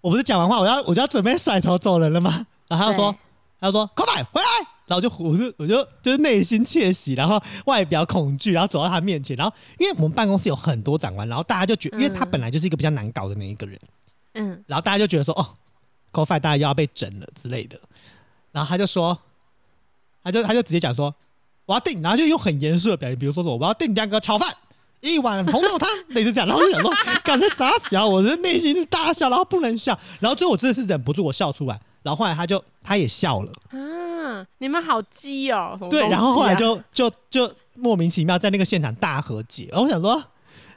[0.00, 2.46] 我不是讲完话，我要我就要准备甩头走人了吗？
[2.68, 3.16] 然后他就说，
[3.60, 13.78] 他就说快快回来，然后就我就我就就是内心窃喜，然后外表恐惧，然后走到他面前，然后因为我们办公室有很多长官，然后大家就觉得，因为他嗯本来就是一个比较难搞的那一个人，
[14.34, 15.46] 嗯，然后大家就觉得说，哦
[16.12, 17.80] c o f i 大家又要被整了之类的，
[18.52, 19.18] 然后他就说，
[20.22, 21.14] 他就他就直接讲说，
[21.66, 24.54] 我要订，然后就用很严肃的表情，比如说什么我要订两个炒饭。
[25.00, 26.92] 一碗红豆汤，类似这样，然后我就想说，
[27.24, 40.16] 感觉傻小，我的内心是大笑，然后不能笑，然后最后我真的是忍不住，我笑出来，然后后来他就他也笑了，啊，你们好鸡哦，什么对，然后后来就就就莫名其妙在那个现场大和解，然后我想说，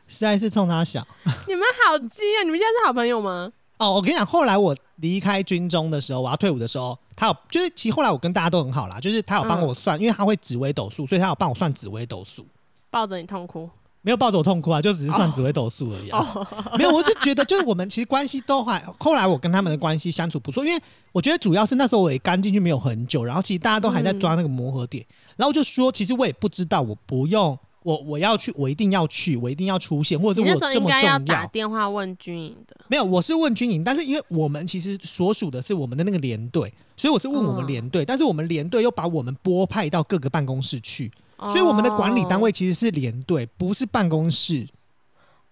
[0.07, 1.05] 实在是冲他笑
[1.47, 2.41] 你们好鸡啊！
[2.43, 3.51] 你们现在是好朋友吗？
[3.77, 3.93] 哦。
[3.93, 12.45] 我跟你讲，后来我离开军中的时候，我要退伍的时候，他有就是其实后来我跟大家都很好啦，就是他有帮我算，因为他会紫微斗数，所以他有帮我算紫微斗数。
[12.89, 13.69] 抱着你痛哭
[14.01, 16.19] 没有抱着我痛哭啊，就只是算紫微斗数而已、啊。
[16.19, 16.47] 哦，
[16.77, 20.79] 没有，我就觉得就是我们其实关系都还，后来我跟他们的关系相处不错，因为
[21.11, 25.03] 我觉得主要是那时候我也刚进去没有很久，然后其实大家都还在抓那个磨合点，
[25.35, 32.75] 然后就说其实我也不知道我不用我我要去，我一定要去，我一定要出现，或者你是我有这么那时候应该要打电话问军营的。
[32.87, 44.67] 没有，我是问军营，但是因为我们其实所属的是我们的那个连队，所以我是问我们嗯连队，但是我们连队又把我们拨派到各个办公室去，所以我们的管理单位其实是连队，不是办公室。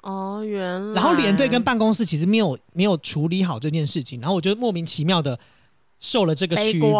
[0.01, 0.93] 哦，哦原来。
[0.95, 5.39] 然后连队跟办公室其实没有没有处理好这件事情，然后我就莫名其妙的
[5.99, 6.93] 受了这个屈辱。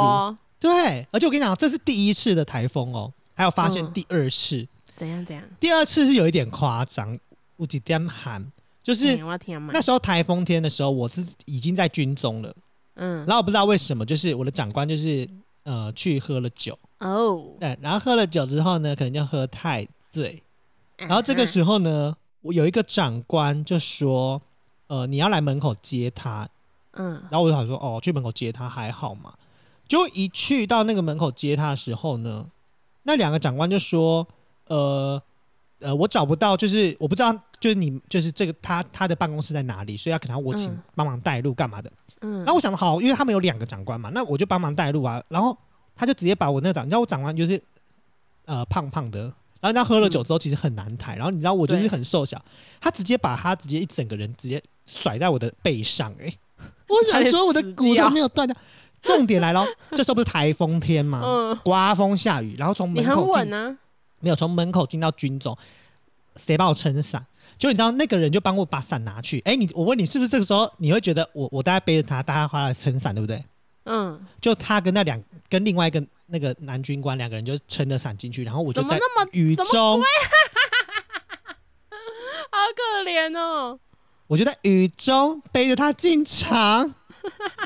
[0.59, 4.65] 对，而且我跟你讲，这是第一次的台风哦，还有发现嗯第二次，
[5.03, 5.43] 怎样怎样？
[5.59, 7.17] 第二次是有一点夸张，
[7.57, 8.41] 有几点寒，
[8.81, 9.17] 就是
[9.71, 9.81] 那。
[9.81, 12.55] 时候台风天的时候，我是已经在军中了，
[12.95, 13.17] 嗯。
[13.25, 15.27] 然，后我不知道为什么，就是我的长官就是
[15.63, 20.41] 呃去喝了酒，哦，对，然后喝了酒之后呢，可能就喝太醉，
[20.95, 24.41] 然然后这个时候呢，我有一个长官就说，
[24.87, 26.47] 呃，你要来门口接他，
[26.93, 27.21] 嗯。
[27.29, 29.33] 然后我就想说，哦，去门口接他还好嘛。
[29.85, 32.45] 就一去到那个门口接他的时候呢，
[33.03, 34.25] 那两个长官就说，
[34.67, 35.21] 呃
[35.79, 41.91] 呃，我找不到，就是我不知道，就是你就是这个他他的办公室在哪里，所以要可能要我请嗯帮忙带路干嘛的。
[42.21, 45.21] 嗯，然后我想好，因为他们有两个长官嘛，那我就帮忙带路啊。
[45.27, 45.57] 然后
[45.95, 47.61] 他就直接把我那个长，你知道我长官就是
[48.45, 49.31] 呃胖胖的，然
[49.63, 52.41] 后人家喝了酒之后其实很难抬，然后你知道我就是很瘦小，
[52.79, 56.33] 他直接把他直接一整个人直接甩在我的背上、欸，
[56.87, 58.55] 我想说我的骨头没有断掉。
[59.03, 61.19] 重点来了，这时候不是台风天吗？
[61.27, 63.77] 嗯，刮风下雨，然后从门口进，稳啊。
[64.23, 65.55] 没有从门口进到军中，
[66.37, 67.23] 谁帮我撑伞？
[67.59, 69.41] 就你知道那个人就帮我把伞拿去。
[69.41, 73.43] 哎、你我问你，是不是这个时候你会觉得我我大概背着他，大家花来撑伞，对不对？
[73.83, 78.97] 嗯，就他跟那两跟另外一个那个男军官两个人就撑着伞进去，然后我就在
[79.33, 80.01] 雨中，
[82.75, 83.77] 可怜哦。
[84.27, 86.95] 我就在雨中背着他进场，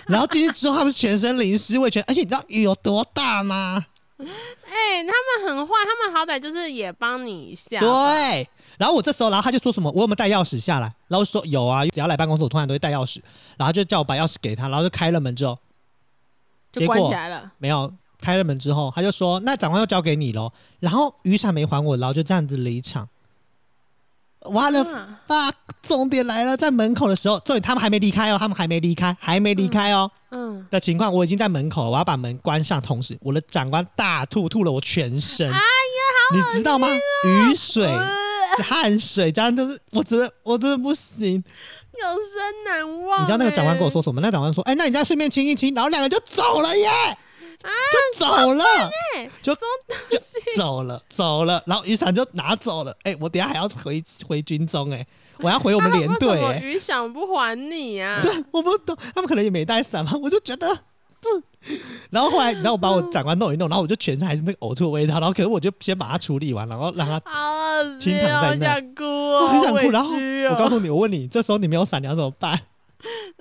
[0.08, 3.86] 然后进去之后，他们是全身淋湿，我也觉得，而且你知道雨有多大吗？
[4.28, 5.14] 哎、他
[5.46, 7.80] 们很坏，他们好歹就是也帮你一下。
[7.80, 8.48] 对。
[8.78, 10.94] 然后我这时候，然后他就说什么，我有没有带钥匙下来？
[11.08, 13.20] 然后说有啊，只要来办公室，我通常都会带钥匙。
[13.58, 15.58] 然后就叫我把钥匙给他，然后就开了门之后，
[16.72, 17.52] 就关起来了。
[17.58, 20.52] 没有开了门之后，他就说那长官要交给你喽。
[20.80, 23.08] 然后雨伞没还我，然后就这样子离场。
[24.42, 25.52] 完了啊吧，
[25.82, 30.10] 重点来了，在门口的时候，重点他们还没离开哦，他们还没离开，还没离开哦。
[30.14, 30.17] 嗯，
[30.70, 35.48] 的情况，我已经在门口了，我要把门关上，同时我的长官大吐，吐了我全身。
[35.48, 35.62] 哎呀，
[36.34, 36.88] 你知道吗？
[37.24, 37.88] 雨水、
[38.64, 41.44] 汗水，这样都是，我真的，我真的不行。
[42.00, 44.22] 有生难忘、你知道那个长官跟我说哎什么？
[44.22, 47.18] 那长官说：“哎、那你再顺便亲一亲。”然后两个就走了耶，
[47.60, 48.64] 就走了，
[49.16, 50.56] 哎就什么东西？
[50.56, 51.64] 走了，走了。
[51.66, 52.96] 然后雨伞就拿走了。
[53.02, 55.04] 哎、我等下还要回回军中，哎，
[55.40, 58.20] 我要回我们连队、想不还你啊？
[58.22, 60.68] 对，我不懂，他们可能也没带伞嘛， 我就觉得。
[61.20, 61.76] 这，
[62.12, 69.90] 然后后来你知道我把我长官弄一弄，然后我就全身还是那个呕吐的味道，然后可是我就先把它处理完，然后让它好恶清心哦，好躺在那想哭哦，我很想哭。
[69.90, 72.60] 然后我告诉你，我问你，这时候你没有伞，你要怎么办？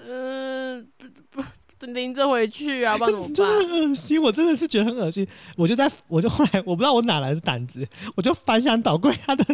[0.09, 0.87] 嗯，
[1.31, 3.69] 不不，淋着回去啊，不然怎么真的办？
[3.69, 5.29] 很恶心，我真的是觉得很恶心。
[5.57, 7.87] 我就在，我就后来我不知道我哪来的胆子，
[8.17, 9.45] 我就翻箱倒柜他的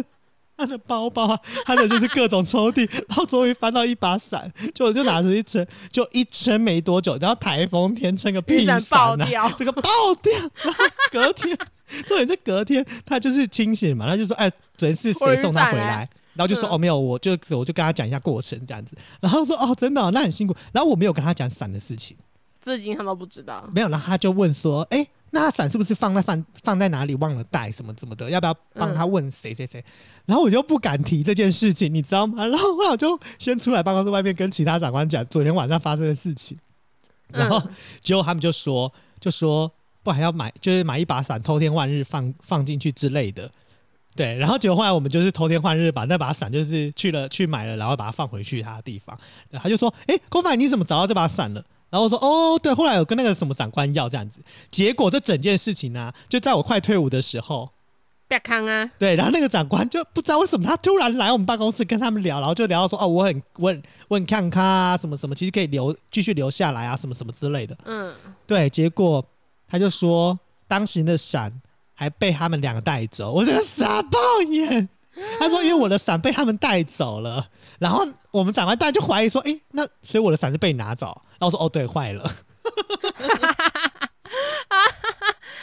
[0.55, 9.81] 他的包包啊，他的就是各种抽屉，然后终于翻到一把伞，就我就拿出去撑，就一撑没多久，然后台风天撑个屁雨伞爆啊掉这个爆
[10.21, 10.31] 掉，
[10.63, 11.57] 然后隔天，
[12.07, 16.07] 重点是隔天他就是清醒嘛，他就说，哎，昨天是谁送他回来？
[16.35, 22.17] 然后就说、嗯哦没有，我就我就跟他讲一下过程这样子，然后说哦真的哦、那很辛苦，然后我没有跟他讲伞的事情。
[22.59, 23.69] 至今他都不知道。
[23.75, 28.29] 没有，然后他就问说：“哎、那他伞是不是放在放放在哪里忘了带什么怎么的？
[28.29, 29.83] 要不要帮他问谁谁谁？”
[30.27, 32.45] 然后我就不敢提这件事情，你知道吗？
[32.47, 36.55] 然后我就先出来办公室外面跟其他长官讲昨天晚上发生的事情，
[37.29, 37.69] 然后嗯
[37.99, 39.71] 结果他们就说就说
[40.03, 43.49] 不还要买就是买一把伞，偷天换日放放进去之类的。
[44.15, 49.17] 对，然后结果后来我们就是偷天换日把那把伞就是去了去买了，然后把它放回去他的地方。
[49.49, 54.41] 然后他就说：“哎、郭凡你怎么找到这把伞了？”然后我说：“哦，对，后来有跟那个什么长官要这样子。”
[54.71, 57.69] 结果这整件事情呢、就在我快退伍的时候，
[58.27, 68.11] 别康啊，对，然后那个长官就不知道为什么他突然来我们办公室跟他们聊，然后就聊到说：“哦，我很我很我很看咖啊，什么什么，其实可以留继续留下来啊，什么什么之类的。”嗯，
[68.47, 69.23] 对，结果
[69.69, 71.53] 他就说当时的伞
[71.93, 74.17] 还被他们两个带走，我真的傻爆
[74.49, 74.89] 眼。
[75.39, 77.47] 他说因为我的伞被他们带走了，
[77.79, 81.21] 然后我们长官大就怀疑说，诶，那所以我的伞是被你拿走。
[81.39, 82.29] 然后我说哦对，坏了。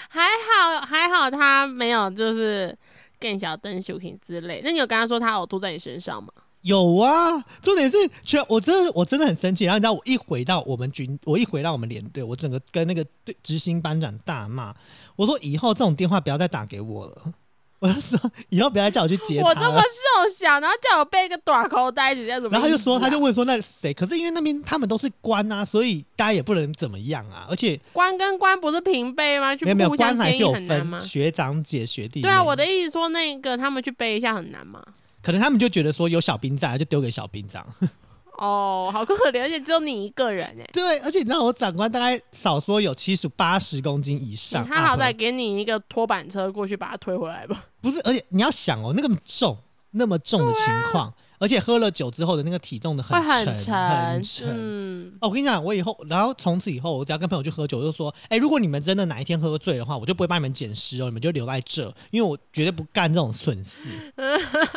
[0.08, 2.76] 还好还好他没有就是
[3.18, 4.60] 更小灯修平之类。
[4.64, 6.30] 那你有跟他说他呕吐在你身上吗？
[6.62, 9.64] 有啊，重点是全我真的我真的很生气。
[9.64, 14.74] 然后你知道我一回到我们军，我一回到我们连队，我整个跟那个队执行班长大骂，
[15.16, 17.32] 我说以后这种电话不要再打给我了。
[17.80, 18.18] 我就说
[18.50, 19.80] 以后不要再叫我去接他我这么。
[19.80, 23.92] 瘦小，然后叫我背一个短口袋子，要怎么、然后他就说，他就问说那谁？
[23.92, 27.46] 可是因为那边他们都是官啊，所以大家也不能怎么样啊。
[27.48, 29.56] 而且官跟官不是平辈吗？
[29.56, 31.06] 去没有没有官还是有很难吗分？
[31.08, 32.20] 学长姐学弟。
[32.20, 34.82] 对啊，我的意思说那个他们去背一下很难吗？
[35.22, 37.66] 可能他们就觉得说有小兵在，就丢给小兵长。
[38.36, 47.66] 哦，好可怜，而且只有你一个人哎、对，而且你知道我长官大概少说有七十八十公斤以上，他好歹给你一个拖板车过去把他推回来吧。
[47.80, 49.56] 不是，而且你要想哦，那个重
[49.92, 54.48] 那么重的情况，而且喝了酒之后的那个体重的会很很沉很沉。
[54.48, 63.90] 嗯，哦，我跟你讲，我以后，然后从此以后，我只要跟朋友去喝酒，我就说，哎、如果你们真的哪一天喝醉的话，我就不会帮你们捡尸哦，你们就留在这，因为我绝对不干这种损事，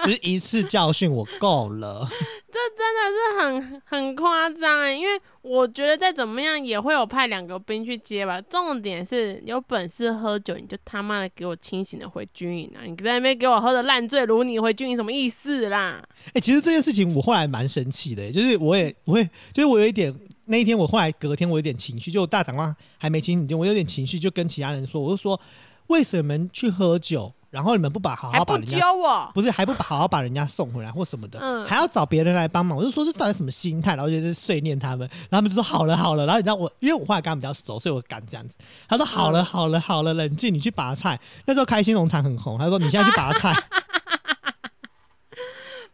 [0.04, 2.10] 就是一次教训我够了。
[2.54, 8.40] 这真的是很很夸张哎，因为我觉得再怎么样也会有派两个兵去接吧。
[8.42, 12.86] 重点是有本事喝酒，你就他妈的给我清醒的回军营啊！
[12.86, 16.08] 你在那边给我喝的烂醉如泥回军营，什么意思啦？
[16.34, 20.14] 哎、其实这件事情我后来蛮生气的，就是我也我也就是我有一点
[20.46, 25.42] 那一天我后来隔天我有点情绪，就大长官还没清醒，我有点情绪，就跟其他人说，我就说
[25.88, 29.30] 为什么去喝酒，然后你们不把好好把人家揪我？
[29.32, 33.96] 不是还不把好好把人家送回来或什么的，嗯还要找别人来帮忙，我就说这到底什么心态？
[33.96, 38.58] 然后就是碎念他们，然后他们就说好了好了，然后你知道我因为我后来跟他们比较熟，所以我敢这样子。
[38.88, 41.20] 他说好了嗯好了好了，冷静，你去拔菜。
[41.46, 43.54] 那时候开心农场很红，他说你现在去拔菜。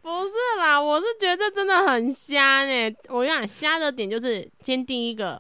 [0.01, 0.31] 不是
[0.61, 2.95] 啦，我是觉得这真的很瞎呢。
[3.09, 5.39] 我跟你讲，瞎的点就是先第一个，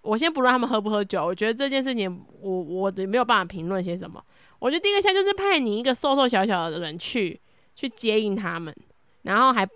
[0.00, 4.20] 我先不论他们喝不喝酒，我觉得这件事情我我没有办法评论些什么。
[4.60, 7.40] 我觉得第一个下就是派你一个瘦瘦小小的人去
[7.74, 8.74] 去接应他们，
[9.22, 9.68] 然后还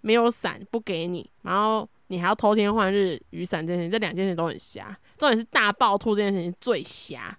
[0.00, 4.96] 没有伞不给你，然后你还要偷天换日雨伞这件事情，这两件事情都很瞎。
[5.16, 7.36] 重点是大暴吐这件事情最瞎，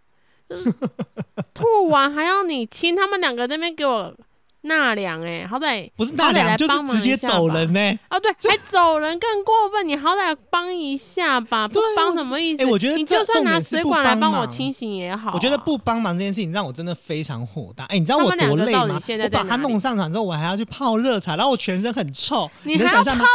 [0.47, 0.71] 就是
[1.53, 4.15] 吐完还要你亲他们两个那边给我
[4.61, 12.63] 纳凉哎、好歹不是纳凉，就是直接走人呢、哦，对，还走人更过分，你好歹帮一下吧， 不帮什么意思？
[12.63, 17.85] 哎我觉得你就算拿水管来帮我清醒也好啊、我觉得不帮忙这件事情让我真的非常火大。
[17.85, 18.81] 哎、你知道我多累吗？
[18.83, 22.49] 我把它在哪里弄上船之后，我还要去泡热茶，然后我全身很臭。
[22.63, 23.25] 你还要泡能想象吗？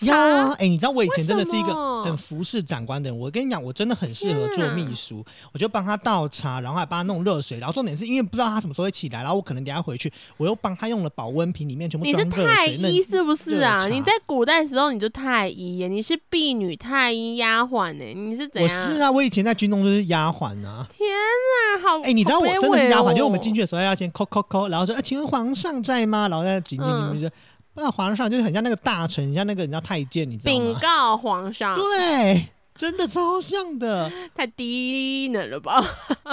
[0.00, 0.54] 热要啊茶，！
[0.58, 3.18] 哎、你知道我以前真的是一个很服侍长官的人。
[3.18, 7.58] 我跟你讲，我真的很适合做秘书，我就帮他倒茶，然后还帮他弄热水。
[7.58, 13.86] 然后重点是因为不知道他什么时候会起来，然后我可能等一下回去，我又帮他用了保温瓶，里面全部你是太医是不是啊？
[13.86, 18.04] 你在古代时候你就太医耶，你是婢女、太医、丫鬟呢？
[18.14, 18.76] 你是怎我样？
[18.86, 20.88] 是啊，我以前在军中就是丫鬟啊。
[20.88, 22.00] 天啊，好！
[22.02, 26.28] 哎、你知道我真的是丫鬟，就是我们进去，的时候要先扣扣扣，然后说，呃，请问皇上在吗？
[26.30, 27.34] 然后再紧紧嗯紧紧就，
[27.74, 30.58] 那皇上就是很像那个大臣，很像那个人家太监，你知道吗？
[30.58, 34.10] 禀告皇上，对，真的超像的。
[34.34, 35.80] 太低能了吧？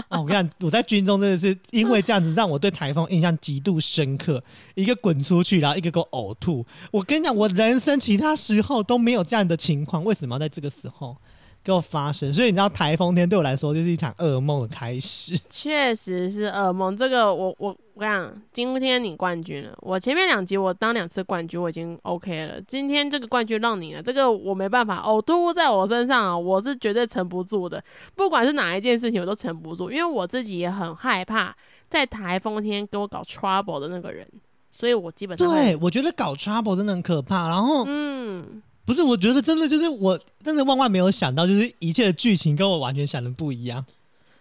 [0.09, 4.43] 哦，我跟你讲，我在军中真的是因为这样子，让我对台风印象极度深刻。
[4.75, 6.65] 一个滚出去，然后一个给我呕吐。
[6.91, 11.15] 我跟你讲，我人生其他时候都没有这样的情况，为什么要在这个时候
[11.63, 12.33] 给我发生？
[12.33, 15.37] 所以你知道，台风天对我来说就是一场噩梦的开始。
[15.49, 16.97] 确实是噩梦。
[16.97, 19.78] 这个我我我跟你讲，今天你冠军了。
[19.82, 22.60] 我前面两集我当两次冠军，我已经 OK 了。
[22.64, 25.02] 今天这个冠军让你了，这个我没办法。
[25.02, 27.82] 呕吐在我身上啊，我是绝对撑不住的。
[28.16, 31.56] 不管是哪一件事情，我都撑不住，因为我自己也很害怕
[31.88, 34.28] 在台风天给我搞 trouble 的那个人，
[34.72, 37.47] 所以我基本上对，我觉得搞 trouble 真的很可怕。
[37.49, 43.86] 然后嗯，不是，我觉得真的就是我真的万万没有想到，就是一切的剧情跟我完全想的不一样。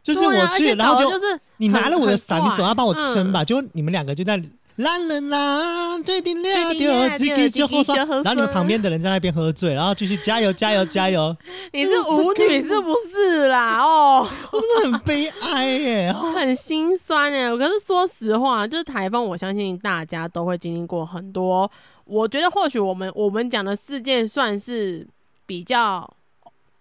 [0.03, 3.45] 就是我去，然后就就是你拿了我的伞，你总要帮我撑吧？
[3.45, 4.37] 结果你们两个就在
[4.77, 11.37] 啦啦啦，最顶了最顶了丢，自己就后自己就后然后你们旁边的人在那边喝醉，然后继续加油加油加油，
[11.73, 13.79] 你是舞女是不是啦？
[13.83, 14.27] 哦。
[14.51, 16.11] 我真的很悲哀耶！
[16.11, 17.55] 哦很心酸哎。
[17.59, 21.71] 可是说实话，就是台风，我相信大家都会经历过很多。
[22.07, 25.07] 我觉得或许我们我们讲的事件算是
[25.45, 26.09] 比较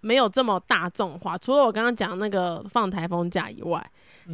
[0.02, 3.86] 没有这么大众化，除了我刚刚讲那个放台风假以外，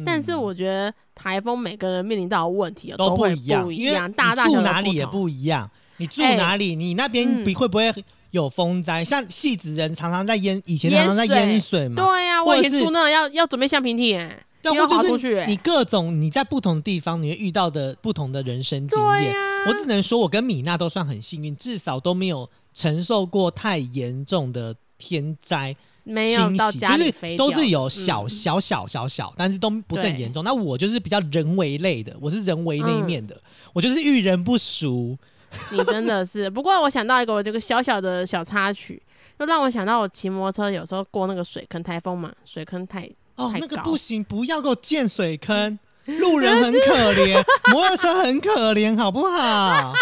[0.04, 5.70] 但是嗯我觉得台风每个人面临到的问题都不一样，不一因为样，大大你住哪里也不一样。
[5.98, 7.92] 你住哎哪里，你那边嗯比会不会
[8.30, 9.02] 有风灾？
[9.04, 12.04] 像戏子人常常在淹，以前常常在淹水嘛。
[12.04, 19.34] 对呀、我以前住那要要准备橡皮艇哎、你要要不就是你各种你在不同地方，你会遇到的不同的人生经验。
[19.66, 25.74] 我只能说，我跟米娜都算很幸运，至少都没有承受过太严重的天灾
[26.04, 30.44] 没有到家里都是有小嗯小小小小，但是都不是很对严重。
[30.44, 33.40] 那我就是比较人为类的，我是人为那一嗯面的，
[33.72, 35.16] 我就是遇人不淑。
[35.72, 39.00] 你真的是，不过我想到一个我这个小小的小插曲，
[39.38, 47.42] 就让我想到我骑摩托车有时候过那个水坑，台风嘛，水坑太，哦，那个不行，不要给我建水坑， 路人很可怜，
[47.72, 49.94] 摩托车很可怜，好不好？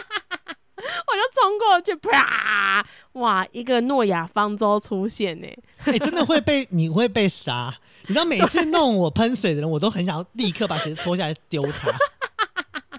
[1.07, 2.85] 我就冲过去，啪！
[3.12, 5.47] 哇，一个诺亚方舟出现呢，
[5.87, 7.74] 你、真的会被你会被杀。
[8.07, 11.91] 你知道每次弄我喷水的人，我都很想要立刻把鞋子脱下来丢他。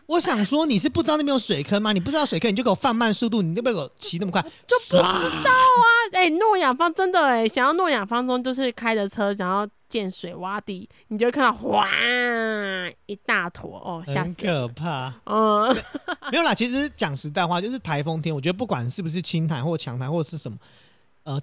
[0.08, 1.91] 我想说，你是不知道那边有水坑吗？
[1.91, 5.84] 你不知道水坑，你就给我放慢速度，你就不要给我骑那么快，就不知道啊。
[6.14, 11.88] 哎、诺亚方真的哎，想要诺亚方舟就是开着车想要建水洼地，你就会看到哗
[13.08, 14.24] 一大坨哦，吓！
[14.39, 15.14] 可怕。
[15.26, 15.76] 嗯，
[16.32, 20.58] 没有啦，其实讲实在话，就是台风天，我觉得不管是不是轻台或强台或者是什么，
[21.24, 21.41] 呃，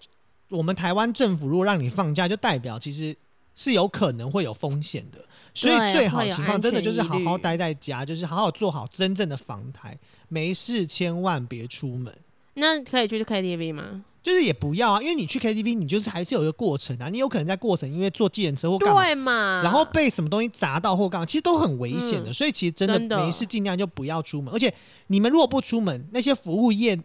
[0.48, 3.14] 我们台湾政府如果让你放假，就代表其实
[3.56, 5.18] 是有可能会有风险的。
[5.54, 9.98] 所以最好的情况真的就是好好待在家，就是好好做好真正的防台，
[10.28, 12.12] 没事千万别出门。
[12.54, 14.04] 那可以去 KTV 吗？
[14.22, 19.60] 就是也不要啊，因为你去 KTV，你就是还是有一个过程啊，你有可能在过程因为坐计程车或干嘛，对嘛？
[19.64, 22.30] 然后被什么东西砸到或干嘛，其实都很危险的。
[22.30, 24.54] 嗯所以其实真的没事，尽量就不要出门。
[24.54, 24.72] 而且
[25.08, 26.96] 你们如果不出门，那些服务业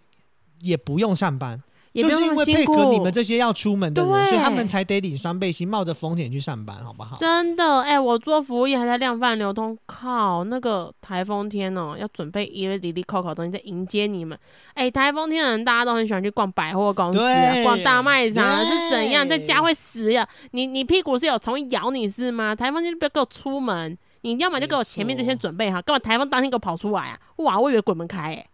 [0.62, 1.60] 也不用上班，
[1.98, 2.76] 也不就是因为用那么辛苦。
[2.76, 7.18] 配合你们这些要出门的人，所以他们才得领双背心，冒着风险去上班，好不好？
[7.18, 14.38] 真的，哎、我做服务业还在量贩流通，靠，那个台风天哦、要准备一堆里里扣扣东西在迎接你们。
[14.76, 20.28] 哎、台风天的人大家都很喜欢去逛百货公司、啊、逛大卖场啊，是怎样，在家会死呀？
[20.52, 22.56] 你你屁股是有虫咬你是吗？
[22.56, 27.20] 台风天就不要给我出门，你要么就给我前面就先准备好，干嘛台风当天给我跑出来啊？
[27.38, 28.46] 哇，我以为鬼门开、哎，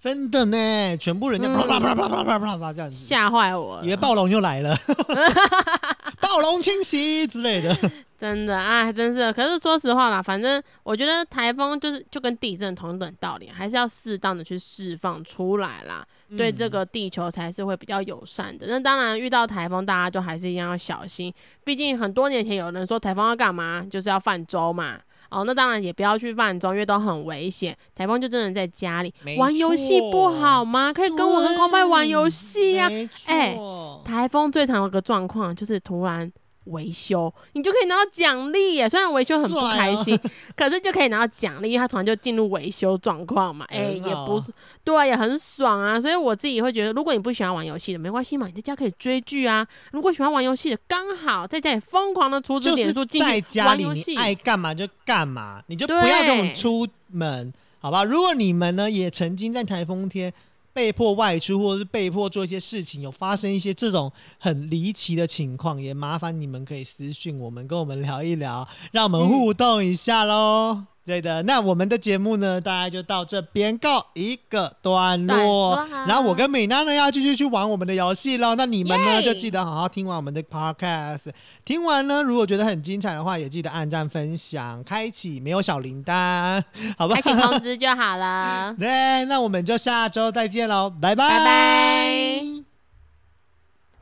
[0.00, 4.76] 真的呢，全部人家啪啪啦啪啦啪啦啪啦啪啦啪这样子，吓坏我了以为暴龙又来了。
[6.20, 7.76] 暴龙侵袭之类的。
[8.16, 9.32] 真的啊，真是。
[9.32, 16.04] 可是说实话啦，反正我觉得台风就是就跟地震同等道理，还是要适当的去释放出来啦，
[16.36, 18.66] 对这个地球才是会比较友善的。
[18.68, 21.32] 那当然遇到台风，大家就还是一样要小心，
[21.62, 24.98] 毕竟很多年前有人说台风要干嘛，就是要泛舟嘛。
[25.30, 27.76] 哦，那当然也不要去泛舟，因为都很危险。
[27.94, 30.92] 台风就真的在家里玩游戏不好吗？
[30.92, 36.30] 可以跟我跟空白玩游戏呀、没哎错台风最常有个状况就是突然
[36.68, 38.88] 维修，你就可以拿到奖励耶。
[38.88, 43.64] 虽然维修很不开心，帅 可是就可以拿到奖励，因为他突然就进入维修状况嘛。
[43.68, 44.52] 哎、也不是
[44.84, 46.00] 对啊，也很爽啊。
[46.00, 49.66] 所以我自己会觉得，如果你不喜欢玩游戏的，没关系嘛，你在家可以追剧啊。
[49.92, 54.16] 如果喜欢玩游戏的，刚好在家里疯狂的储值就是点数进在去家里你玩游戏。
[54.16, 58.04] 爱干嘛就干嘛，你就不要跟我们出门，好吧？
[58.04, 60.32] 如果你们呢也曾经在台风天
[60.78, 70.84] 被迫外出，或者是被迫做一些事情，有发生一些这种很离奇的情况，也麻烦你们可以私讯我们，跟我们聊一聊，让我们互动一下喽。
[71.08, 75.74] 对的，那我们的节目呢，大概就到这边告一个段落。
[75.74, 78.54] 段落然后我跟美娜呢要继续去玩我们的游戏喽。
[78.54, 81.30] 那你们呢耶就记得好好听完我们的 podcast。
[81.64, 86.62] 听完呢，如果觉得很精彩的话，也记得按赞、分享、开启没有小铃铛，
[86.98, 87.40] 好吧开启？
[87.40, 88.76] 通知就好了。
[88.78, 92.42] 对，那我们就下周再见喽，拜拜拜拜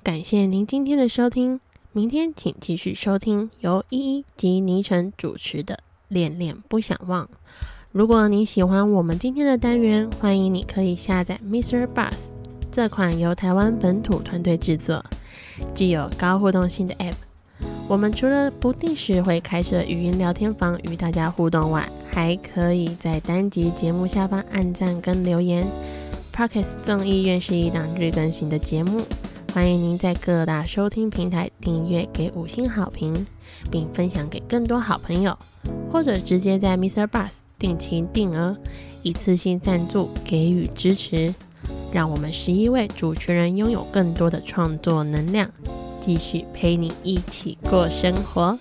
[0.03, 1.61] 感谢您今天的收听，
[1.93, 5.75] 明天请继续收听由依依及倪晨主持的
[6.09, 7.25] 《恋恋不想忘》。
[7.93, 11.87] 如果你喜欢我们今天的单元，欢迎你可以下载 Mr.
[11.87, 12.13] Bus
[12.71, 15.05] 这款由台湾本土团队制作、
[15.75, 17.15] 具有高互动性的 App。
[17.89, 25.67] 我们除了不定时会开设语音聊天房与大家互动外，还可以在单集节目下方按赞跟留言。
[26.35, 29.01] Pockets 众议院是一档日更新的节目，
[29.57, 33.27] 欢迎您在各大收听平台订阅，给五星好评，
[33.71, 35.35] 并分享给更多好朋友，
[35.91, 37.07] 或者直接在 Mr.
[37.07, 38.55] Bus 定期定额
[39.03, 41.35] 一次性赞助给予支持，
[41.91, 45.51] 让我们十一位主持人拥有更多的创作能量，
[46.03, 48.59] 继续陪你一起过生活。